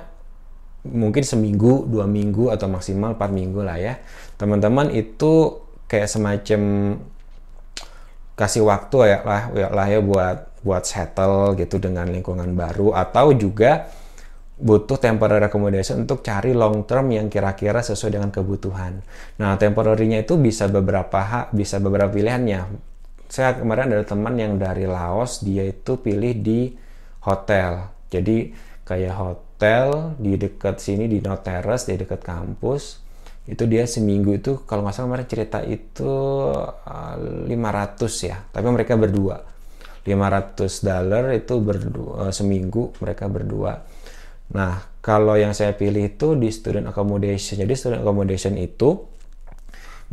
mungkin 0.88 1.28
seminggu, 1.28 1.84
dua 1.92 2.08
minggu 2.08 2.48
atau 2.48 2.72
maksimal 2.72 3.20
empat 3.20 3.32
minggu 3.36 3.60
lah 3.60 3.76
ya. 3.76 4.00
Teman-teman 4.40 4.88
itu 4.96 5.60
kayak 5.92 6.08
semacam 6.08 6.62
kasih 8.40 8.64
waktu 8.64 8.96
ya 9.04 9.20
lah, 9.28 9.42
ya 9.52 9.68
lah 9.68 9.88
ya 9.92 10.00
buat 10.00 10.38
buat 10.64 10.88
settle 10.88 11.60
gitu 11.60 11.76
dengan 11.76 12.08
lingkungan 12.08 12.56
baru 12.56 12.96
atau 12.96 13.36
juga 13.36 13.92
butuh 14.64 14.96
temporary 14.96 15.44
accommodation 15.44 16.08
untuk 16.08 16.24
cari 16.24 16.56
long 16.56 16.88
term 16.88 17.12
yang 17.12 17.28
kira-kira 17.28 17.84
sesuai 17.84 18.16
dengan 18.16 18.32
kebutuhan. 18.32 19.04
Nah, 19.44 19.60
temporary-nya 19.60 20.24
itu 20.24 20.40
bisa 20.40 20.72
beberapa 20.72 21.20
hak, 21.20 21.52
bisa 21.52 21.84
beberapa 21.84 22.16
pilihannya. 22.16 22.93
Saya 23.34 23.58
kemarin 23.58 23.90
ada 23.90 24.06
teman 24.06 24.38
yang 24.38 24.62
dari 24.62 24.86
Laos, 24.86 25.42
dia 25.42 25.66
itu 25.66 25.98
pilih 25.98 26.38
di 26.38 26.78
hotel. 27.26 27.90
Jadi 28.14 28.54
kayak 28.86 29.16
hotel 29.18 30.14
di 30.22 30.38
dekat 30.38 30.78
sini 30.78 31.10
di 31.10 31.18
Terrace, 31.18 31.90
di 31.90 31.98
dekat 31.98 32.22
kampus. 32.22 33.02
Itu 33.50 33.66
dia 33.66 33.90
seminggu 33.90 34.38
itu 34.38 34.62
kalau 34.70 34.86
nggak 34.86 34.94
salah 34.94 35.08
kemarin 35.10 35.26
cerita 35.26 35.66
itu 35.66 36.14
500 37.50 37.50
eh, 37.50 38.14
ya, 38.30 38.38
tapi 38.54 38.68
mereka 38.70 38.94
berdua 39.02 39.42
500 40.06 40.84
dollar 40.86 41.24
itu 41.34 41.54
berdua, 41.58 42.30
eh, 42.30 42.34
seminggu 42.38 42.94
mereka 43.02 43.26
berdua. 43.32 43.82
Nah, 44.54 44.78
kalau 45.02 45.34
yang 45.42 45.58
saya 45.58 45.74
pilih 45.74 46.06
itu 46.06 46.38
di 46.38 46.54
student 46.54 46.92
accommodation. 46.94 47.58
Jadi 47.66 47.74
student 47.74 48.06
accommodation 48.06 48.54
itu 48.62 49.10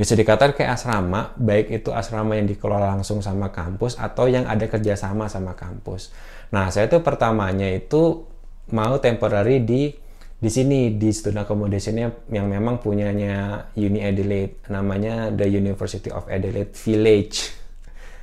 bisa 0.00 0.16
dikatakan 0.16 0.56
kayak 0.56 0.80
asrama, 0.80 1.36
baik 1.36 1.68
itu 1.76 1.92
asrama 1.92 2.32
yang 2.32 2.48
dikelola 2.48 2.96
langsung 2.96 3.20
sama 3.20 3.52
kampus 3.52 4.00
atau 4.00 4.32
yang 4.32 4.48
ada 4.48 4.64
kerjasama 4.64 5.28
sama 5.28 5.52
kampus. 5.52 6.08
Nah, 6.56 6.72
saya 6.72 6.88
itu 6.88 7.04
pertamanya 7.04 7.68
itu 7.68 8.24
mau 8.72 8.96
temporary 8.96 9.60
di 9.60 9.92
di 10.40 10.48
sini 10.48 10.96
di 10.96 11.12
student 11.12 11.44
accommodationnya 11.44 12.32
yang 12.32 12.48
memang 12.48 12.80
punyanya 12.80 13.68
Uni 13.76 14.00
Adelaide, 14.00 14.64
namanya 14.72 15.28
the 15.28 15.44
University 15.44 16.08
of 16.08 16.24
Adelaide 16.32 16.72
Village. 16.72 17.52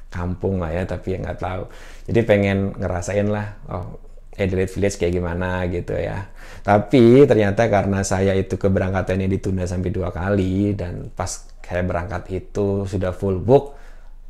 Kampung 0.10 0.58
lah 0.58 0.74
ya 0.74 0.82
tapi 0.90 1.14
ya 1.14 1.22
nggak 1.22 1.38
tahu. 1.38 1.70
Jadi 2.10 2.20
pengen 2.26 2.74
ngerasain 2.74 3.30
lah 3.30 3.54
oh 3.70 4.02
Adelaide 4.34 4.74
Village 4.74 4.98
kayak 4.98 5.14
gimana 5.14 5.70
gitu 5.70 5.94
ya. 5.94 6.26
Tapi 6.66 7.30
ternyata 7.30 7.70
karena 7.70 8.02
saya 8.02 8.34
itu 8.34 8.58
keberangkatannya 8.58 9.30
ditunda 9.30 9.70
sampai 9.70 9.94
dua 9.94 10.10
kali 10.10 10.74
dan 10.74 11.14
pas 11.14 11.57
saya 11.68 11.84
berangkat 11.84 12.32
itu 12.32 12.88
sudah 12.88 13.12
full 13.12 13.44
book. 13.44 13.76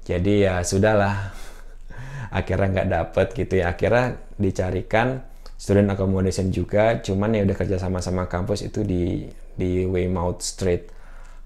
Jadi 0.09 0.49
ya 0.49 0.65
sudahlah. 0.65 1.29
Akhirnya 2.37 2.81
nggak 2.81 2.89
dapet 2.89 3.27
gitu 3.37 3.61
ya. 3.61 3.77
Akhirnya 3.77 4.17
dicarikan 4.41 5.21
student 5.53 5.93
accommodation 5.93 6.49
juga. 6.49 6.97
Cuman 6.97 7.37
ya 7.37 7.45
udah 7.45 7.53
kerja 7.53 7.77
sama-sama 7.77 8.25
kampus 8.25 8.65
itu 8.65 8.81
di 8.81 9.29
di 9.53 9.85
Weymouth 9.85 10.41
Street 10.41 10.89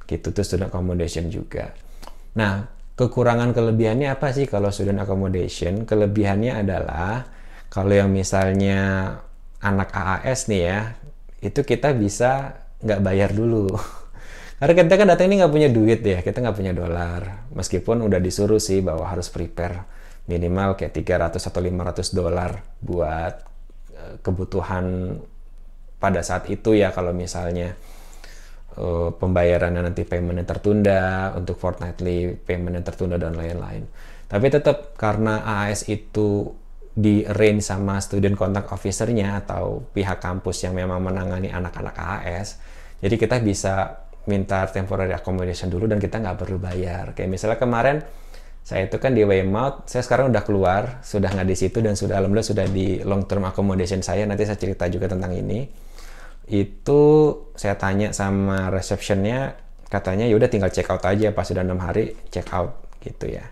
gitu. 0.08 0.32
Tuh 0.32 0.48
student 0.48 0.72
accommodation 0.72 1.28
juga. 1.28 1.76
Nah 2.40 2.72
kekurangan 2.96 3.52
kelebihannya 3.52 4.16
apa 4.16 4.32
sih 4.32 4.48
kalau 4.48 4.72
student 4.72 5.04
accommodation? 5.04 5.84
Kelebihannya 5.84 6.64
adalah 6.64 7.28
kalau 7.68 7.92
yang 7.92 8.08
misalnya 8.08 9.12
anak 9.60 9.92
AAS 9.92 10.48
nih 10.48 10.62
ya, 10.72 10.80
itu 11.44 11.68
kita 11.68 11.92
bisa 11.92 12.64
nggak 12.80 13.04
bayar 13.04 13.36
dulu. 13.36 13.68
Karena 14.62 14.74
kita 14.78 14.94
kan 14.94 15.08
datang 15.10 15.26
ini 15.34 15.42
nggak 15.42 15.54
punya 15.58 15.70
duit 15.74 16.06
ya, 16.06 16.22
kita 16.22 16.38
nggak 16.38 16.54
punya 16.54 16.70
dolar. 16.70 17.50
Meskipun 17.58 18.06
udah 18.06 18.22
disuruh 18.22 18.62
sih 18.62 18.86
bahwa 18.86 19.10
harus 19.10 19.34
prepare 19.34 19.90
minimal 20.30 20.78
kayak 20.78 20.94
300 20.94 21.42
atau 21.42 21.62
500 21.66 22.14
dolar 22.14 22.62
buat 22.78 23.42
eh, 23.98 24.16
kebutuhan 24.22 25.18
pada 25.98 26.22
saat 26.22 26.46
itu 26.54 26.78
ya 26.78 26.94
kalau 26.94 27.10
misalnya 27.10 27.74
uh, 28.78 29.14
pembayarannya 29.14 29.86
nanti 29.86 30.02
payment 30.02 30.42
yang 30.42 30.50
tertunda, 30.50 31.30
untuk 31.38 31.62
fortnightly 31.62 32.34
payment 32.42 32.82
yang 32.82 32.86
tertunda 32.86 33.22
dan 33.22 33.38
lain-lain. 33.38 33.86
Tapi 34.26 34.48
tetap 34.50 34.98
karena 34.98 35.46
AAS 35.46 35.86
itu 35.94 36.58
di 36.92 37.22
range 37.24 37.70
sama 37.70 38.02
student 38.02 38.34
contact 38.34 38.74
officer-nya 38.74 39.46
atau 39.46 39.86
pihak 39.94 40.18
kampus 40.18 40.66
yang 40.66 40.74
memang 40.74 41.06
menangani 41.06 41.54
anak-anak 41.54 41.96
AAS, 41.96 42.58
jadi 43.00 43.16
kita 43.16 43.38
bisa 43.46 44.01
minta 44.30 44.66
temporary 44.70 45.14
accommodation 45.16 45.72
dulu 45.72 45.90
dan 45.90 45.98
kita 45.98 46.22
nggak 46.22 46.38
perlu 46.38 46.58
bayar. 46.62 47.14
Kayak 47.18 47.30
misalnya 47.34 47.58
kemarin 47.58 47.98
saya 48.62 48.86
itu 48.86 49.02
kan 49.02 49.18
di 49.18 49.26
Weymouth, 49.26 49.90
saya 49.90 50.06
sekarang 50.06 50.30
udah 50.30 50.44
keluar, 50.46 51.02
sudah 51.02 51.34
nggak 51.34 51.48
di 51.50 51.58
situ 51.58 51.82
dan 51.82 51.98
sudah 51.98 52.22
alhamdulillah 52.22 52.46
sudah 52.46 52.66
di 52.70 53.02
long 53.02 53.26
term 53.26 53.42
accommodation 53.50 54.06
saya. 54.06 54.30
Nanti 54.30 54.46
saya 54.46 54.60
cerita 54.60 54.86
juga 54.86 55.10
tentang 55.10 55.34
ini 55.34 55.66
itu 56.52 57.02
saya 57.56 57.80
tanya 57.80 58.12
sama 58.12 58.68
receptionnya 58.68 59.56
katanya 59.88 60.28
ya 60.28 60.36
udah 60.36 60.52
tinggal 60.52 60.72
check 60.72 60.88
out 60.92 61.04
aja 61.08 61.32
pas 61.32 61.48
sudah 61.48 61.64
enam 61.64 61.80
hari 61.80 62.12
check 62.28 62.48
out 62.52 62.92
gitu 63.00 63.32
ya 63.32 63.48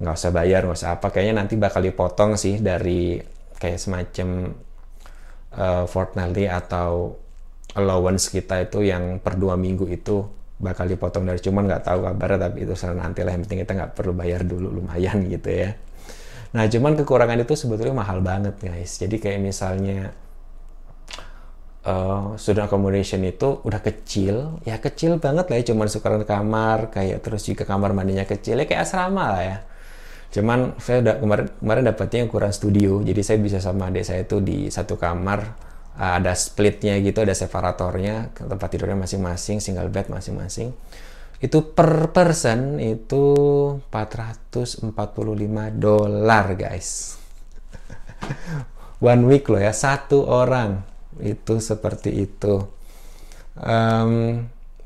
nggak 0.00 0.14
usah 0.16 0.32
bayar 0.34 0.60
nggak 0.68 0.76
usah 0.76 1.00
apa 1.00 1.08
kayaknya 1.08 1.40
nanti 1.40 1.54
bakal 1.56 1.80
dipotong 1.80 2.36
sih 2.36 2.60
dari 2.60 3.16
kayak 3.56 3.80
semacam 3.80 4.52
uh, 5.56 5.84
fortnightly 5.88 6.50
atau 6.50 7.16
allowance 7.74 8.30
kita 8.30 8.66
itu 8.66 8.86
yang 8.86 9.18
per 9.18 9.38
dua 9.38 9.58
minggu 9.58 9.86
itu 9.90 10.26
bakal 10.54 10.86
dipotong 10.86 11.26
dari 11.26 11.42
cuman 11.42 11.66
nggak 11.66 11.82
tahu 11.82 11.98
kabar 12.06 12.30
tapi 12.38 12.66
itu 12.66 12.74
salah 12.78 13.06
nanti 13.06 13.26
lah. 13.26 13.34
Yang 13.34 13.50
penting 13.50 13.60
kita 13.66 13.72
nggak 13.74 13.92
perlu 13.98 14.12
bayar 14.14 14.40
dulu 14.46 14.70
lumayan 14.70 15.26
gitu 15.34 15.50
ya. 15.50 15.74
Nah 16.54 16.70
cuman 16.70 16.94
kekurangan 16.94 17.38
itu 17.42 17.54
sebetulnya 17.58 17.94
mahal 17.94 18.22
banget 18.22 18.54
guys. 18.62 19.02
Jadi 19.02 19.18
kayak 19.18 19.42
misalnya 19.42 20.14
uh, 21.84 22.34
student 22.40 22.66
accommodation 22.66 23.22
itu 23.22 23.60
udah 23.62 23.80
kecil, 23.84 24.58
ya 24.64 24.80
kecil 24.80 25.20
banget 25.20 25.46
lah 25.52 25.56
ya, 25.60 25.64
cuman 25.72 25.86
ukuran 25.86 26.24
kamar, 26.26 26.78
kayak 26.90 27.22
terus 27.22 27.44
juga 27.46 27.68
kamar 27.68 27.92
mandinya 27.92 28.24
kecil, 28.24 28.58
ya 28.60 28.66
kayak 28.66 28.82
asrama 28.88 29.24
lah 29.30 29.42
ya. 29.44 29.58
Cuman 30.34 30.74
saya 30.82 30.98
udah 31.04 31.14
kemarin 31.22 31.46
kemarin 31.62 31.82
dapetnya 31.86 32.20
ukuran 32.26 32.50
studio, 32.50 33.04
jadi 33.06 33.20
saya 33.22 33.38
bisa 33.38 33.58
sama 33.62 33.92
adik 33.92 34.02
saya 34.02 34.26
itu 34.26 34.42
di 34.42 34.66
satu 34.66 34.98
kamar, 34.98 35.54
ada 35.94 36.34
splitnya 36.34 36.98
gitu, 36.98 37.22
ada 37.22 37.34
separatornya, 37.34 38.34
tempat 38.34 38.68
tidurnya 38.74 38.98
masing-masing, 38.98 39.62
single 39.62 39.90
bed 39.90 40.10
masing-masing. 40.10 40.74
Itu 41.38 41.74
per 41.74 42.10
person 42.10 42.82
itu 42.82 43.24
445 43.90 44.90
dolar 45.78 46.46
guys. 46.58 47.18
One 49.04 49.22
week 49.28 49.46
loh 49.52 49.60
ya, 49.62 49.70
satu 49.70 50.24
orang 50.26 50.82
itu 51.22 51.62
seperti 51.62 52.10
itu 52.26 52.66
um, 53.58 54.42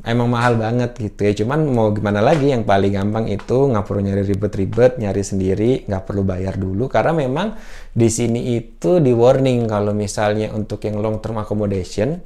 emang 0.06 0.28
mahal 0.30 0.54
banget 0.54 0.94
gitu 0.98 1.20
ya. 1.26 1.32
Cuman 1.42 1.66
mau 1.70 1.90
gimana 1.90 2.22
lagi 2.22 2.54
yang 2.54 2.62
paling 2.62 2.94
gampang 2.94 3.26
itu 3.26 3.70
nggak 3.70 3.84
perlu 3.86 4.00
nyari 4.04 4.22
ribet-ribet 4.22 5.02
nyari 5.02 5.22
sendiri 5.24 5.70
nggak 5.90 6.02
perlu 6.06 6.22
bayar 6.22 6.54
dulu. 6.54 6.86
Karena 6.86 7.16
memang 7.16 7.58
di 7.90 8.08
sini 8.12 8.54
itu 8.54 9.02
di 9.02 9.10
warning 9.10 9.66
kalau 9.66 9.90
misalnya 9.90 10.54
untuk 10.54 10.84
yang 10.86 11.02
long 11.02 11.18
term 11.18 11.42
accommodation 11.42 12.20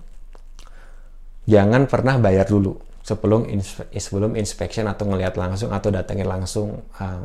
jangan 1.49 1.91
pernah 1.91 2.21
bayar 2.23 2.47
dulu 2.47 2.77
sebelum 3.03 3.51
inspe 3.51 3.83
sebelum 3.99 4.39
inspection 4.39 4.87
atau 4.87 5.11
ngelihat 5.11 5.35
langsung 5.35 5.75
atau 5.75 5.91
datangin 5.91 6.29
langsung 6.29 6.87
um, 7.01 7.25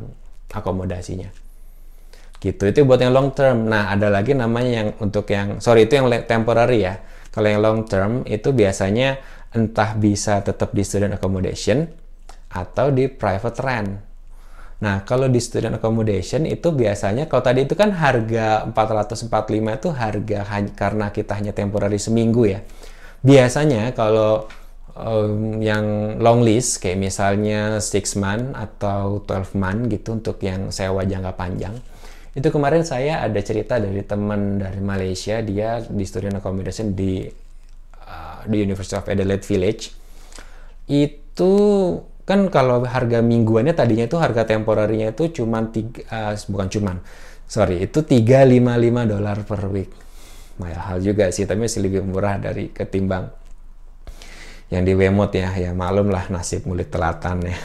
akomodasinya. 0.49 1.29
Gitu. 2.37 2.69
Itu 2.69 2.85
buat 2.85 3.01
yang 3.01 3.13
long 3.13 3.33
term. 3.33 3.65
Nah 3.69 3.93
ada 3.93 4.13
lagi 4.13 4.37
namanya 4.37 4.71
yang 4.85 4.89
untuk 5.01 5.25
yang 5.29 5.57
sorry 5.61 5.89
itu 5.89 5.97
yang 5.97 6.09
temporary 6.25 6.85
ya. 6.85 7.01
Kalau 7.33 7.47
yang 7.53 7.61
long 7.61 7.79
term 7.85 8.25
itu 8.25 8.49
biasanya 8.49 9.21
entah 9.57 9.97
bisa 9.97 10.45
tetap 10.45 10.69
di 10.77 10.85
student 10.85 11.17
accommodation 11.17 11.89
atau 12.53 12.93
di 12.93 13.09
private 13.09 13.59
rent. 13.65 13.89
Nah 14.77 15.01
kalau 15.01 15.25
di 15.25 15.41
student 15.41 15.81
accommodation 15.81 16.45
itu 16.45 16.69
biasanya 16.69 17.25
kalau 17.25 17.41
tadi 17.41 17.65
itu 17.65 17.73
kan 17.73 17.89
harga 17.97 18.69
445 18.69 19.81
itu 19.81 19.89
harga 19.89 20.39
karena 20.77 21.09
kita 21.09 21.33
hanya 21.33 21.57
temporary 21.57 21.97
seminggu 21.97 22.45
ya. 22.45 22.61
Biasanya 23.25 23.97
kalau 23.97 24.45
um, 24.93 25.57
yang 25.57 26.17
long 26.21 26.45
lease 26.45 26.77
kayak 26.77 27.01
misalnya 27.01 27.81
6 27.81 28.21
month 28.21 28.53
atau 28.53 29.25
12 29.25 29.57
month 29.57 29.81
gitu 29.89 30.13
untuk 30.13 30.37
yang 30.45 30.69
sewa 30.69 31.01
jangka 31.01 31.33
panjang 31.33 31.73
itu 32.37 32.53
kemarin 32.53 32.85
saya 32.85 33.25
ada 33.25 33.41
cerita 33.41 33.81
dari 33.81 34.05
teman 34.05 34.61
dari 34.61 34.77
Malaysia 34.77 35.41
dia 35.41 35.81
di 35.81 36.05
student 36.05 36.37
accommodation 36.37 36.93
di 36.93 37.25
uh, 38.07 38.47
di 38.47 38.63
University 38.63 38.95
of 38.95 39.05
Adelaide 39.05 39.43
Village. 39.43 39.91
Itu 40.87 41.51
kan 42.23 42.47
kalau 42.47 42.83
harga 42.83 43.19
mingguannya 43.23 43.75
tadinya 43.75 44.07
itu 44.07 44.19
harga 44.19 44.43
temporarinya 44.47 45.11
itu 45.11 45.43
cuma 45.43 45.63
tiga 45.67 46.03
uh, 46.11 46.33
bukan 46.51 46.67
cuman 46.67 46.95
sorry 47.47 47.87
itu 47.87 48.03
355 48.03 49.13
dolar 49.13 49.37
per 49.43 49.61
week. 49.71 49.91
Mahal 50.57 51.03
juga 51.05 51.29
sih 51.29 51.45
tapi 51.45 51.69
masih 51.69 51.85
lebih 51.85 52.01
murah 52.03 52.41
dari 52.41 52.73
ketimbang 52.73 53.29
yang 54.67 54.83
di 54.83 54.91
Wemot 54.97 55.31
ya 55.31 55.55
ya 55.55 55.71
malum 55.71 56.11
lah 56.11 56.27
nasib 56.27 56.67
mulut 56.67 56.91
telatan 56.91 57.47
ya. 57.47 57.57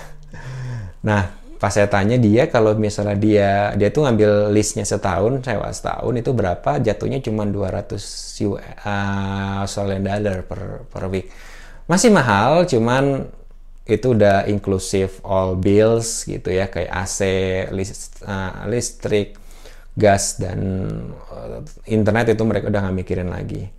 Nah 1.03 1.42
pas 1.63 1.71
saya 1.71 1.87
tanya 1.87 2.19
dia 2.19 2.51
kalau 2.51 2.75
misalnya 2.75 3.15
dia 3.15 3.51
dia 3.79 3.95
tuh 3.95 4.03
ngambil 4.03 4.51
listnya 4.51 4.83
setahun 4.83 5.47
sewa 5.47 5.71
setahun 5.71 6.15
itu 6.19 6.31
berapa? 6.35 6.83
Jatuhnya 6.83 7.23
cuma 7.23 7.47
200 7.47 7.95
uh, 8.51 9.63
Australian 9.63 10.03
dollar 10.03 10.43
per 10.43 10.83
per 10.91 11.07
week. 11.07 11.31
Masih 11.87 12.11
mahal 12.11 12.67
cuman 12.67 13.31
itu 13.87 14.11
udah 14.11 14.51
inklusif 14.51 15.23
all 15.23 15.55
bills 15.55 16.27
gitu 16.27 16.51
ya 16.51 16.67
kayak 16.67 16.91
AC 16.91 17.19
list, 17.71 18.27
uh, 18.27 18.67
listrik 18.67 19.39
gas 19.95 20.43
dan 20.43 20.59
uh, 21.31 21.63
internet 21.87 22.35
itu 22.35 22.43
mereka 22.43 22.75
udah 22.75 22.91
nggak 22.91 22.97
mikirin 23.07 23.31
lagi 23.31 23.71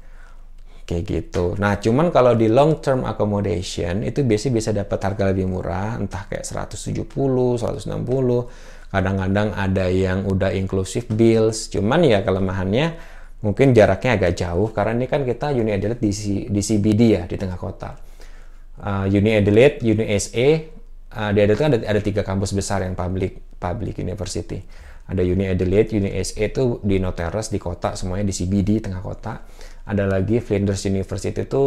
kayak 0.94 1.06
gitu. 1.10 1.58
Nah, 1.58 1.82
cuman 1.82 2.14
kalau 2.14 2.38
di 2.38 2.46
long 2.46 2.78
term 2.78 3.02
accommodation 3.10 4.06
itu 4.06 4.22
biasanya 4.22 4.54
bisa 4.54 4.70
dapat 4.70 5.00
harga 5.02 5.24
lebih 5.34 5.50
murah, 5.50 5.98
entah 5.98 6.30
kayak 6.30 6.46
170, 6.46 7.10
160. 7.10 7.90
Kadang-kadang 8.94 9.58
ada 9.58 9.90
yang 9.90 10.30
udah 10.30 10.54
inclusive 10.54 11.10
bills. 11.10 11.74
Cuman 11.74 12.06
ya 12.06 12.22
kelemahannya 12.22 12.94
mungkin 13.42 13.74
jaraknya 13.74 14.22
agak 14.22 14.34
jauh 14.38 14.70
karena 14.70 15.02
ini 15.02 15.08
kan 15.10 15.26
kita 15.26 15.50
Uni 15.52 15.74
Adelaide 15.74 16.00
di, 16.00 16.12
di 16.46 16.62
CBD 16.62 17.02
ya 17.18 17.24
di 17.26 17.36
tengah 17.36 17.58
kota. 17.58 17.98
Uh, 18.78 19.10
Uni 19.10 19.34
Adelaide, 19.34 19.82
Uni 19.82 20.06
SA, 20.22 20.48
uh, 21.18 21.32
di 21.34 21.40
Adelaide 21.42 21.60
kan 21.60 21.70
ada, 21.74 21.78
ada 21.90 22.02
tiga 22.06 22.22
kampus 22.22 22.54
besar 22.54 22.86
yang 22.86 22.94
public 22.94 23.58
public 23.58 23.98
university. 23.98 24.62
Ada 25.10 25.26
Uni 25.26 25.50
Adelaide, 25.50 25.90
Uni 25.98 26.14
SA 26.22 26.54
itu 26.54 26.78
di 26.86 27.02
Noteres 27.02 27.50
di 27.50 27.58
kota, 27.58 27.98
semuanya 27.98 28.30
di 28.30 28.34
CBD 28.38 28.78
tengah 28.78 29.02
kota 29.02 29.42
ada 29.84 30.08
lagi 30.08 30.40
Flinders 30.40 30.88
University 30.88 31.44
itu 31.44 31.64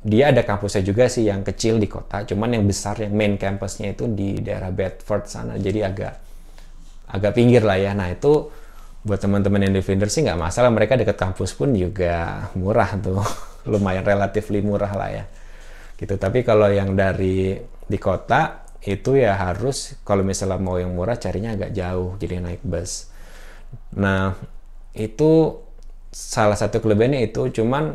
dia 0.00 0.32
ada 0.32 0.40
kampusnya 0.40 0.80
juga 0.80 1.12
sih 1.12 1.28
yang 1.28 1.44
kecil 1.44 1.76
di 1.76 1.84
kota, 1.84 2.24
cuman 2.24 2.56
yang 2.56 2.64
besar 2.64 2.96
yang 3.04 3.12
main 3.12 3.36
campusnya 3.36 3.92
itu 3.92 4.08
di 4.08 4.40
daerah 4.40 4.72
Bedford 4.72 5.28
sana, 5.28 5.60
jadi 5.60 5.92
agak 5.92 6.14
agak 7.10 7.32
pinggir 7.36 7.60
lah 7.60 7.76
ya. 7.76 7.92
Nah 7.92 8.08
itu 8.08 8.48
buat 9.04 9.20
teman-teman 9.20 9.68
yang 9.68 9.76
di 9.76 9.82
Flinders 9.84 10.16
sih 10.16 10.24
nggak 10.24 10.40
masalah, 10.40 10.72
mereka 10.72 10.96
dekat 10.96 11.20
kampus 11.20 11.52
pun 11.52 11.76
juga 11.76 12.48
murah 12.56 12.96
tuh, 12.96 13.20
lumayan 13.70 14.00
relatif 14.00 14.48
murah 14.64 14.92
lah 14.96 15.10
ya. 15.12 15.24
Gitu. 16.00 16.16
Tapi 16.16 16.48
kalau 16.48 16.72
yang 16.72 16.96
dari 16.96 17.60
di 17.60 17.98
kota 18.00 18.64
itu 18.80 19.20
ya 19.20 19.36
harus 19.36 20.00
kalau 20.00 20.24
misalnya 20.24 20.56
mau 20.56 20.80
yang 20.80 20.96
murah 20.96 21.20
carinya 21.20 21.52
agak 21.52 21.76
jauh, 21.76 22.16
jadi 22.16 22.40
naik 22.40 22.64
bus. 22.64 23.12
Nah 24.00 24.32
itu 24.96 25.60
salah 26.10 26.58
satu 26.58 26.82
kelebihannya 26.82 27.30
itu 27.30 27.50
cuman 27.54 27.94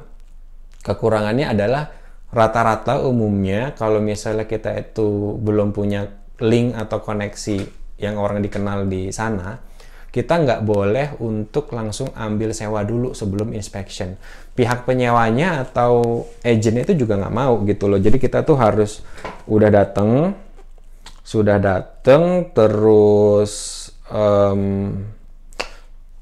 kekurangannya 0.84 1.52
adalah 1.52 1.92
rata-rata 2.32 3.04
umumnya 3.04 3.76
kalau 3.76 4.00
misalnya 4.00 4.48
kita 4.48 4.76
itu 4.76 5.40
belum 5.40 5.72
punya 5.72 6.12
link 6.44 6.76
atau 6.76 7.00
koneksi 7.00 7.64
yang 7.96 8.20
orang 8.20 8.44
dikenal 8.44 8.88
di 8.88 9.12
sana 9.12 9.60
kita 10.16 10.40
nggak 10.48 10.64
boleh 10.64 11.20
untuk 11.20 11.76
langsung 11.76 12.08
ambil 12.16 12.56
sewa 12.56 12.88
dulu 12.88 13.12
sebelum 13.12 13.52
inspection. 13.52 14.16
Pihak 14.56 14.88
penyewanya 14.88 15.68
atau 15.68 16.24
agentnya 16.40 16.88
itu 16.88 17.04
juga 17.04 17.20
nggak 17.20 17.36
mau 17.36 17.60
gitu 17.68 17.92
loh. 17.92 18.00
Jadi 18.00 18.16
kita 18.16 18.48
tuh 18.48 18.56
harus 18.56 19.04
udah 19.44 19.68
dateng 19.68 20.32
sudah 21.20 21.60
dateng 21.60 22.48
terus 22.56 23.52
um, 24.08 24.94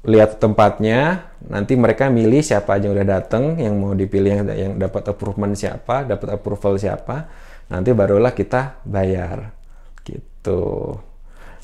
lihat 0.04 0.36
tempatnya 0.36 1.32
nanti 1.48 1.76
mereka 1.76 2.12
milih 2.12 2.44
siapa 2.44 2.76
aja 2.76 2.88
yang 2.88 2.96
udah 2.96 3.08
dateng 3.08 3.56
yang 3.56 3.74
mau 3.76 3.96
dipilih 3.96 4.30
yang, 4.30 4.46
yang 4.52 4.72
dapat 4.76 5.08
approval 5.08 5.56
siapa 5.56 6.04
dapat 6.04 6.28
approval 6.36 6.76
siapa 6.76 7.28
nanti 7.72 7.90
barulah 7.96 8.36
kita 8.36 8.84
bayar. 8.84 9.56
Gitu. 10.04 10.60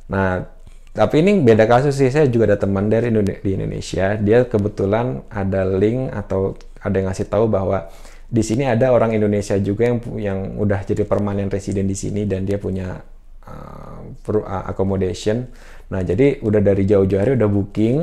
Nah 0.08 0.48
tapi 0.90 1.22
ini 1.22 1.38
beda 1.44 1.70
kasus 1.70 1.94
sih. 2.00 2.10
Saya 2.10 2.26
juga 2.26 2.50
ada 2.50 2.58
teman 2.58 2.90
dari 2.90 3.12
di 3.14 3.50
Indonesia. 3.54 4.18
Dia 4.18 4.48
kebetulan 4.48 5.22
ada 5.30 5.62
link 5.62 6.10
atau 6.10 6.58
ada 6.82 6.94
yang 6.96 7.12
ngasih 7.12 7.28
tahu 7.30 7.46
bahwa 7.46 7.86
di 8.30 8.42
sini 8.42 8.66
ada 8.66 8.90
orang 8.94 9.14
Indonesia 9.14 9.58
juga 9.58 9.90
yang 9.90 9.98
yang 10.18 10.38
udah 10.58 10.80
jadi 10.86 11.02
permanen 11.06 11.50
residen 11.50 11.86
di 11.86 11.94
sini 11.98 12.26
dan 12.26 12.46
dia 12.46 12.58
punya 12.58 13.04
uh, 13.46 14.66
accommodation. 14.66 15.46
Nah 15.90 16.00
jadi 16.02 16.42
udah 16.42 16.62
dari 16.62 16.86
jauh-jauh 16.86 17.20
hari 17.20 17.32
udah 17.38 17.50
booking 17.50 17.96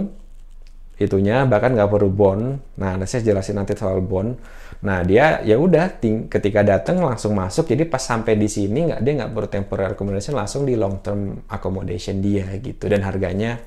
itunya 0.97 1.45
bahkan 1.45 1.77
nggak 1.77 1.89
perlu 1.89 2.09
bond. 2.09 2.43
Nah 2.81 2.97
saya 3.05 3.21
jelasin 3.21 3.61
nanti 3.61 3.77
soal 3.77 4.01
bond. 4.01 4.37
Nah 4.81 5.05
dia 5.05 5.41
ya 5.45 5.57
udah 5.57 6.01
ketika 6.29 6.61
datang 6.65 7.01
langsung 7.01 7.37
masuk 7.37 7.69
jadi 7.69 7.85
pas 7.85 8.01
sampai 8.01 8.37
di 8.37 8.49
sini 8.49 8.93
nggak 8.93 9.01
dia 9.01 9.13
nggak 9.23 9.31
perlu 9.33 9.49
temporary 9.49 9.93
accommodation 9.93 10.33
langsung 10.37 10.65
di 10.65 10.73
long 10.73 11.01
term 11.05 11.45
accommodation 11.49 12.17
dia 12.21 12.49
gitu. 12.57 12.89
Dan 12.89 13.05
harganya 13.05 13.61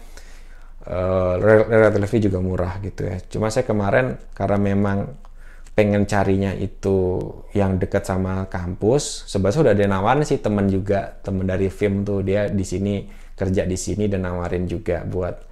uh, 0.91 1.35
relatively 1.71 2.19
juga 2.19 2.39
murah 2.43 2.83
gitu 2.83 3.07
ya. 3.07 3.17
Cuma 3.31 3.51
saya 3.51 3.63
kemarin 3.63 4.19
karena 4.35 4.59
memang 4.59 4.99
pengen 5.71 6.05
carinya 6.05 6.51
itu 6.53 7.23
yang 7.55 7.79
dekat 7.79 8.05
sama 8.05 8.45
kampus 8.51 9.25
sebab 9.31 9.49
sudah 9.55 9.73
ada 9.73 9.87
nawarin 9.87 10.27
sih 10.27 10.43
temen 10.43 10.67
juga 10.67 11.17
temen 11.23 11.47
dari 11.47 11.71
film 11.71 12.03
tuh 12.03 12.27
dia 12.27 12.51
di 12.51 12.67
sini 12.67 13.07
kerja 13.39 13.65
di 13.65 13.79
sini 13.79 14.05
dan 14.11 14.29
nawarin 14.29 14.69
juga 14.69 15.01
buat 15.07 15.50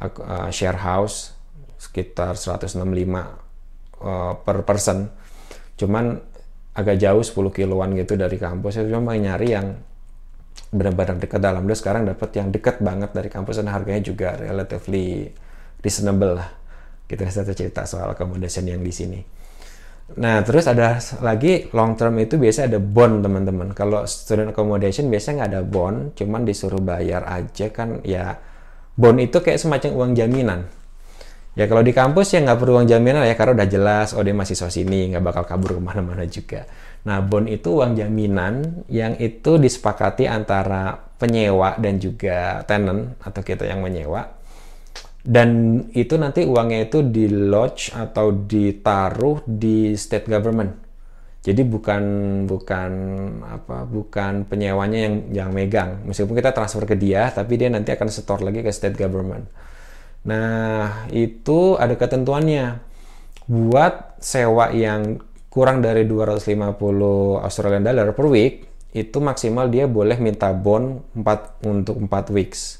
uh, 0.00 0.48
share 0.48 0.78
house 0.80 1.36
sekitar 1.76 2.38
165 2.38 2.78
uh, 2.78 4.38
per 4.40 4.56
person 4.62 5.10
cuman 5.76 6.20
agak 6.72 6.96
jauh 6.96 7.20
10 7.20 7.52
kiloan 7.52 7.92
gitu 7.98 8.16
dari 8.16 8.38
kampus 8.40 8.80
saya 8.80 8.88
cuma 8.88 9.12
nyari 9.12 9.48
yang 9.52 9.76
benar-benar 10.72 11.20
dekat 11.20 11.40
dalam 11.40 11.68
dia 11.68 11.76
sekarang 11.76 12.08
dapat 12.08 12.32
yang 12.32 12.48
dekat 12.48 12.80
banget 12.80 13.12
dari 13.12 13.28
kampus 13.28 13.60
dan 13.60 13.68
harganya 13.68 14.00
juga 14.00 14.36
relatively 14.40 15.28
reasonable 15.84 16.40
lah 16.40 16.48
kita 17.04 17.28
bisa 17.28 17.44
cerita 17.44 17.84
soal 17.84 18.16
accommodation 18.16 18.64
yang 18.64 18.80
di 18.80 18.92
sini 18.92 19.20
Nah, 20.12 20.44
terus 20.44 20.68
ada 20.68 21.00
lagi 21.24 21.72
long 21.72 21.96
term 21.96 22.20
itu 22.20 22.36
biasa 22.36 22.68
ada 22.68 22.76
bond 22.76 23.24
teman-teman. 23.24 23.72
Kalau 23.72 24.04
student 24.04 24.52
accommodation 24.52 25.08
biasanya 25.08 25.46
nggak 25.46 25.50
ada 25.56 25.62
bond, 25.64 25.98
cuman 26.18 26.44
disuruh 26.44 26.82
bayar 26.82 27.24
aja 27.24 27.72
kan 27.72 28.04
ya. 28.04 28.36
Bond 28.96 29.18
itu 29.20 29.38
kayak 29.40 29.58
semacam 29.60 29.90
uang 29.96 30.12
jaminan. 30.16 30.60
Ya 31.52 31.68
kalau 31.68 31.84
di 31.84 31.92
kampus 31.92 32.32
ya 32.32 32.40
nggak 32.40 32.58
perlu 32.64 32.80
uang 32.80 32.88
jaminan 32.88 33.28
ya 33.28 33.36
karena 33.36 33.52
udah 33.60 33.68
jelas 33.68 34.08
oh 34.16 34.24
dia 34.24 34.32
mahasiswa 34.32 34.72
sini 34.72 35.12
nggak 35.12 35.24
bakal 35.24 35.44
kabur 35.44 35.76
ke 35.76 35.82
mana-mana 35.84 36.24
juga. 36.24 36.64
Nah 37.04 37.20
bond 37.20 37.48
itu 37.48 37.76
uang 37.76 37.92
jaminan 37.96 38.84
yang 38.88 39.20
itu 39.20 39.60
disepakati 39.60 40.24
antara 40.24 40.96
penyewa 41.20 41.76
dan 41.76 42.00
juga 42.00 42.64
tenant 42.64 43.16
atau 43.20 43.42
kita 43.44 43.68
yang 43.68 43.84
menyewa 43.84 44.42
dan 45.22 45.78
itu 45.94 46.18
nanti 46.18 46.42
uangnya 46.42 46.90
itu 46.90 47.06
di 47.06 47.30
lodge 47.30 47.94
atau 47.94 48.34
ditaruh 48.34 49.46
di 49.46 49.94
state 49.94 50.26
government 50.26 50.91
jadi 51.42 51.66
bukan 51.66 52.02
bukan 52.46 52.92
apa 53.42 53.82
bukan 53.82 54.46
penyewanya 54.46 55.10
yang 55.10 55.14
yang 55.34 55.50
megang. 55.50 55.98
Meskipun 56.06 56.38
kita 56.38 56.54
transfer 56.54 56.86
ke 56.86 56.94
dia 56.94 57.34
tapi 57.34 57.58
dia 57.58 57.66
nanti 57.66 57.90
akan 57.90 58.06
setor 58.06 58.46
lagi 58.46 58.62
ke 58.62 58.70
state 58.70 58.94
government. 58.94 59.50
Nah 60.22 61.10
itu 61.10 61.74
ada 61.74 61.98
ketentuannya. 61.98 62.78
Buat 63.50 64.22
sewa 64.22 64.70
yang 64.70 65.18
kurang 65.50 65.82
dari 65.82 66.06
250 66.06 66.78
Australian 67.42 67.82
dollar 67.82 68.14
per 68.14 68.26
week 68.30 68.54
itu 68.94 69.18
maksimal 69.18 69.66
dia 69.66 69.90
boleh 69.90 70.22
minta 70.22 70.54
bond 70.54 71.02
4 71.18 71.66
untuk 71.66 71.98
4 72.06 72.30
weeks. 72.30 72.78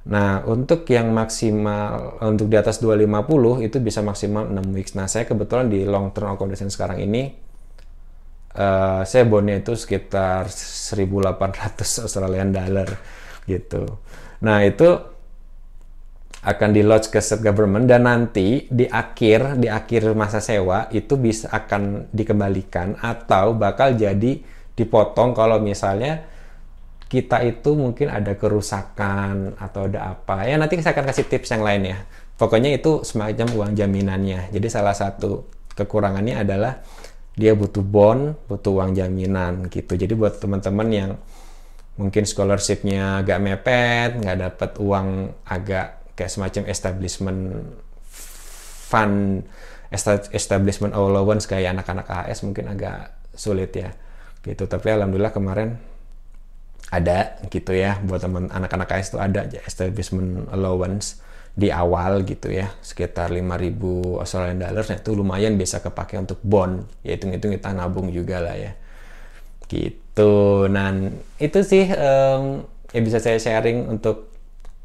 Nah, 0.00 0.42
untuk 0.48 0.88
yang 0.90 1.12
maksimal 1.12 2.18
untuk 2.24 2.50
di 2.50 2.56
atas 2.56 2.80
250 2.82 3.62
itu 3.62 3.76
bisa 3.78 4.00
maksimal 4.00 4.48
6 4.48 4.74
weeks. 4.74 4.92
Nah, 4.98 5.06
saya 5.06 5.24
kebetulan 5.28 5.70
di 5.70 5.86
long 5.86 6.10
term 6.10 6.34
accommodation 6.34 6.72
sekarang 6.72 6.98
ini 7.04 7.49
uh, 8.56 9.02
saya 9.06 9.24
bonnya 9.26 9.60
itu 9.60 9.76
sekitar 9.76 10.50
1800 10.50 12.06
Australian 12.06 12.50
dollar 12.50 12.88
gitu. 13.46 14.00
Nah, 14.42 14.64
itu 14.64 14.88
akan 16.40 16.72
di 16.72 16.80
lodge 16.80 17.12
ke 17.12 17.20
state 17.20 17.44
government 17.44 17.84
dan 17.84 18.08
nanti 18.08 18.64
di 18.72 18.88
akhir 18.88 19.60
di 19.60 19.68
akhir 19.68 20.16
masa 20.16 20.40
sewa 20.40 20.88
itu 20.88 21.20
bisa 21.20 21.52
akan 21.52 22.08
dikembalikan 22.16 22.96
atau 22.96 23.52
bakal 23.52 23.92
jadi 23.92 24.40
dipotong 24.72 25.36
kalau 25.36 25.60
misalnya 25.60 26.24
kita 27.12 27.44
itu 27.44 27.76
mungkin 27.76 28.08
ada 28.08 28.38
kerusakan 28.38 29.58
atau 29.60 29.90
ada 29.90 30.16
apa. 30.16 30.48
Ya 30.48 30.56
nanti 30.56 30.80
saya 30.80 30.96
akan 30.96 31.10
kasih 31.12 31.26
tips 31.28 31.52
yang 31.52 31.66
lain 31.66 31.82
ya. 31.92 31.98
Pokoknya 32.40 32.72
itu 32.72 33.04
semacam 33.04 33.46
uang 33.50 33.72
jaminannya. 33.76 34.48
Jadi 34.48 34.66
salah 34.70 34.96
satu 34.96 35.44
kekurangannya 35.76 36.40
adalah 36.40 36.80
dia 37.40 37.56
butuh 37.56 37.80
bond 37.80 38.36
butuh 38.44 38.76
uang 38.76 38.92
jaminan 38.92 39.72
gitu. 39.72 39.96
Jadi 39.96 40.12
buat 40.12 40.36
teman-teman 40.36 40.88
yang 40.92 41.10
mungkin 41.96 42.28
scholarshipnya 42.28 43.24
agak 43.24 43.40
mepet 43.40 44.20
nggak 44.20 44.38
dapat 44.38 44.70
uang 44.76 45.32
agak 45.48 46.12
kayak 46.16 46.32
semacam 46.32 46.62
establishment 46.68 47.40
fund 48.92 49.48
establishment 50.36 50.92
allowance 50.92 51.48
kayak 51.48 51.74
anak-anak 51.74 52.06
AS 52.06 52.44
mungkin 52.44 52.68
agak 52.68 53.16
sulit 53.32 53.72
ya 53.72 53.90
gitu. 54.44 54.68
Tapi 54.68 54.92
alhamdulillah 54.92 55.32
kemarin 55.32 55.80
ada 56.90 57.38
gitu 57.48 57.72
ya 57.72 57.96
buat 58.04 58.20
teman 58.20 58.52
anak-anak 58.52 58.88
AS 58.92 59.14
itu 59.14 59.18
ada 59.18 59.48
establishment 59.64 60.50
allowance 60.52 61.22
di 61.54 61.68
awal 61.68 62.22
gitu 62.22 62.48
ya 62.48 62.70
sekitar 62.80 63.34
5000 63.34 64.22
Australian 64.22 64.58
dollars 64.62 64.88
nah 64.88 64.98
itu 65.02 65.10
lumayan 65.12 65.58
bisa 65.58 65.82
kepake 65.82 66.16
untuk 66.16 66.38
bond 66.46 66.86
ya 67.02 67.18
hitung-hitung 67.18 67.52
kita 67.52 67.74
nabung 67.74 68.08
juga 68.14 68.38
lah 68.40 68.56
ya. 68.56 68.72
Gitu. 69.70 70.66
Nah 70.66 70.90
itu 71.38 71.60
sih 71.62 71.86
um, 71.94 72.66
yang 72.90 73.04
bisa 73.06 73.22
saya 73.22 73.38
sharing 73.38 73.86
untuk 73.86 74.34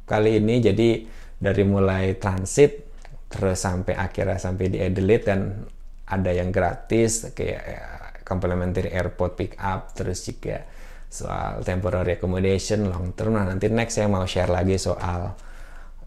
kali 0.06 0.38
ini. 0.38 0.62
Jadi 0.62 1.10
dari 1.42 1.64
mulai 1.66 2.18
transit 2.18 2.86
terus 3.30 3.60
sampai 3.60 3.98
akhirnya 3.98 4.38
sampai 4.38 4.66
di 4.70 4.78
Adelaide 4.80 5.26
dan 5.26 5.66
ada 6.06 6.30
yang 6.30 6.54
gratis 6.54 7.34
kayak 7.34 7.64
ya, 7.66 7.84
complimentary 8.22 8.94
airport 8.94 9.34
pick 9.34 9.58
up 9.58 9.90
terus 9.98 10.22
juga 10.22 10.62
soal 11.10 11.64
temporary 11.64 12.20
accommodation, 12.20 12.92
long 12.92 13.16
term. 13.16 13.40
Nah, 13.40 13.48
nanti 13.48 13.72
next 13.72 13.98
saya 13.98 14.12
mau 14.12 14.28
share 14.28 14.52
lagi 14.52 14.76
soal 14.76 15.34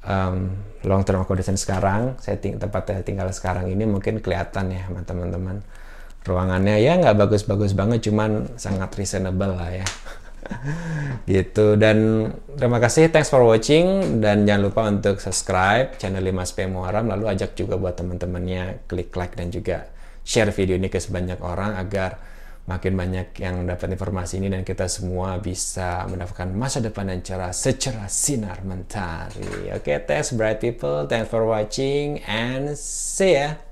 um, 0.09 0.57
long 0.89 1.05
term 1.05 1.21
accommodation 1.21 1.61
sekarang. 1.61 2.17
Saya 2.19 2.41
ting 2.41 2.57
tempatnya 2.57 3.05
tinggal 3.05 3.29
sekarang 3.31 3.69
ini 3.69 3.85
mungkin 3.85 4.25
kelihatan 4.25 4.73
ya 4.73 4.89
teman-teman. 5.05 5.61
Ruangannya 6.25 6.81
ya 6.81 6.97
nggak 6.99 7.15
bagus-bagus 7.15 7.77
banget, 7.77 8.09
cuman 8.09 8.57
sangat 8.57 8.91
reasonable 8.97 9.55
lah 9.55 9.71
ya. 9.71 9.87
gitu 11.29 11.77
dan 11.77 12.31
terima 12.57 12.81
kasih 12.81 13.13
thanks 13.13 13.29
for 13.29 13.45
watching 13.45 14.19
dan 14.25 14.49
jangan 14.49 14.63
lupa 14.71 14.89
untuk 14.89 15.21
subscribe 15.21 15.93
channel 16.01 16.25
5SP 16.25 16.71
Muharam 16.73 17.05
lalu 17.05 17.29
ajak 17.29 17.53
juga 17.53 17.77
buat 17.77 17.99
teman-temannya 17.99 18.89
klik 18.89 19.13
like 19.13 19.37
dan 19.37 19.53
juga 19.53 19.93
share 20.25 20.53
video 20.53 20.81
ini 20.81 20.89
ke 20.89 21.01
sebanyak 21.01 21.41
orang 21.45 21.77
agar 21.77 22.21
makin 22.69 22.93
banyak 22.95 23.33
yang 23.41 23.65
dapat 23.65 23.97
informasi 23.97 24.45
ini 24.45 24.53
dan 24.53 24.61
kita 24.61 24.85
semua 24.93 25.41
bisa 25.41 26.05
mendapatkan 26.05 26.53
masa 26.53 26.85
depan 26.85 27.09
dan 27.09 27.25
cara 27.25 27.49
secara 27.51 28.05
sinar 28.13 28.61
mentari. 28.61 29.73
Oke, 29.73 29.97
okay, 29.97 29.97
thanks 30.05 30.37
bright 30.37 30.61
people, 30.61 31.09
thanks 31.09 31.33
for 31.33 31.49
watching 31.49 32.21
and 32.29 32.77
see 32.77 33.41
ya. 33.41 33.68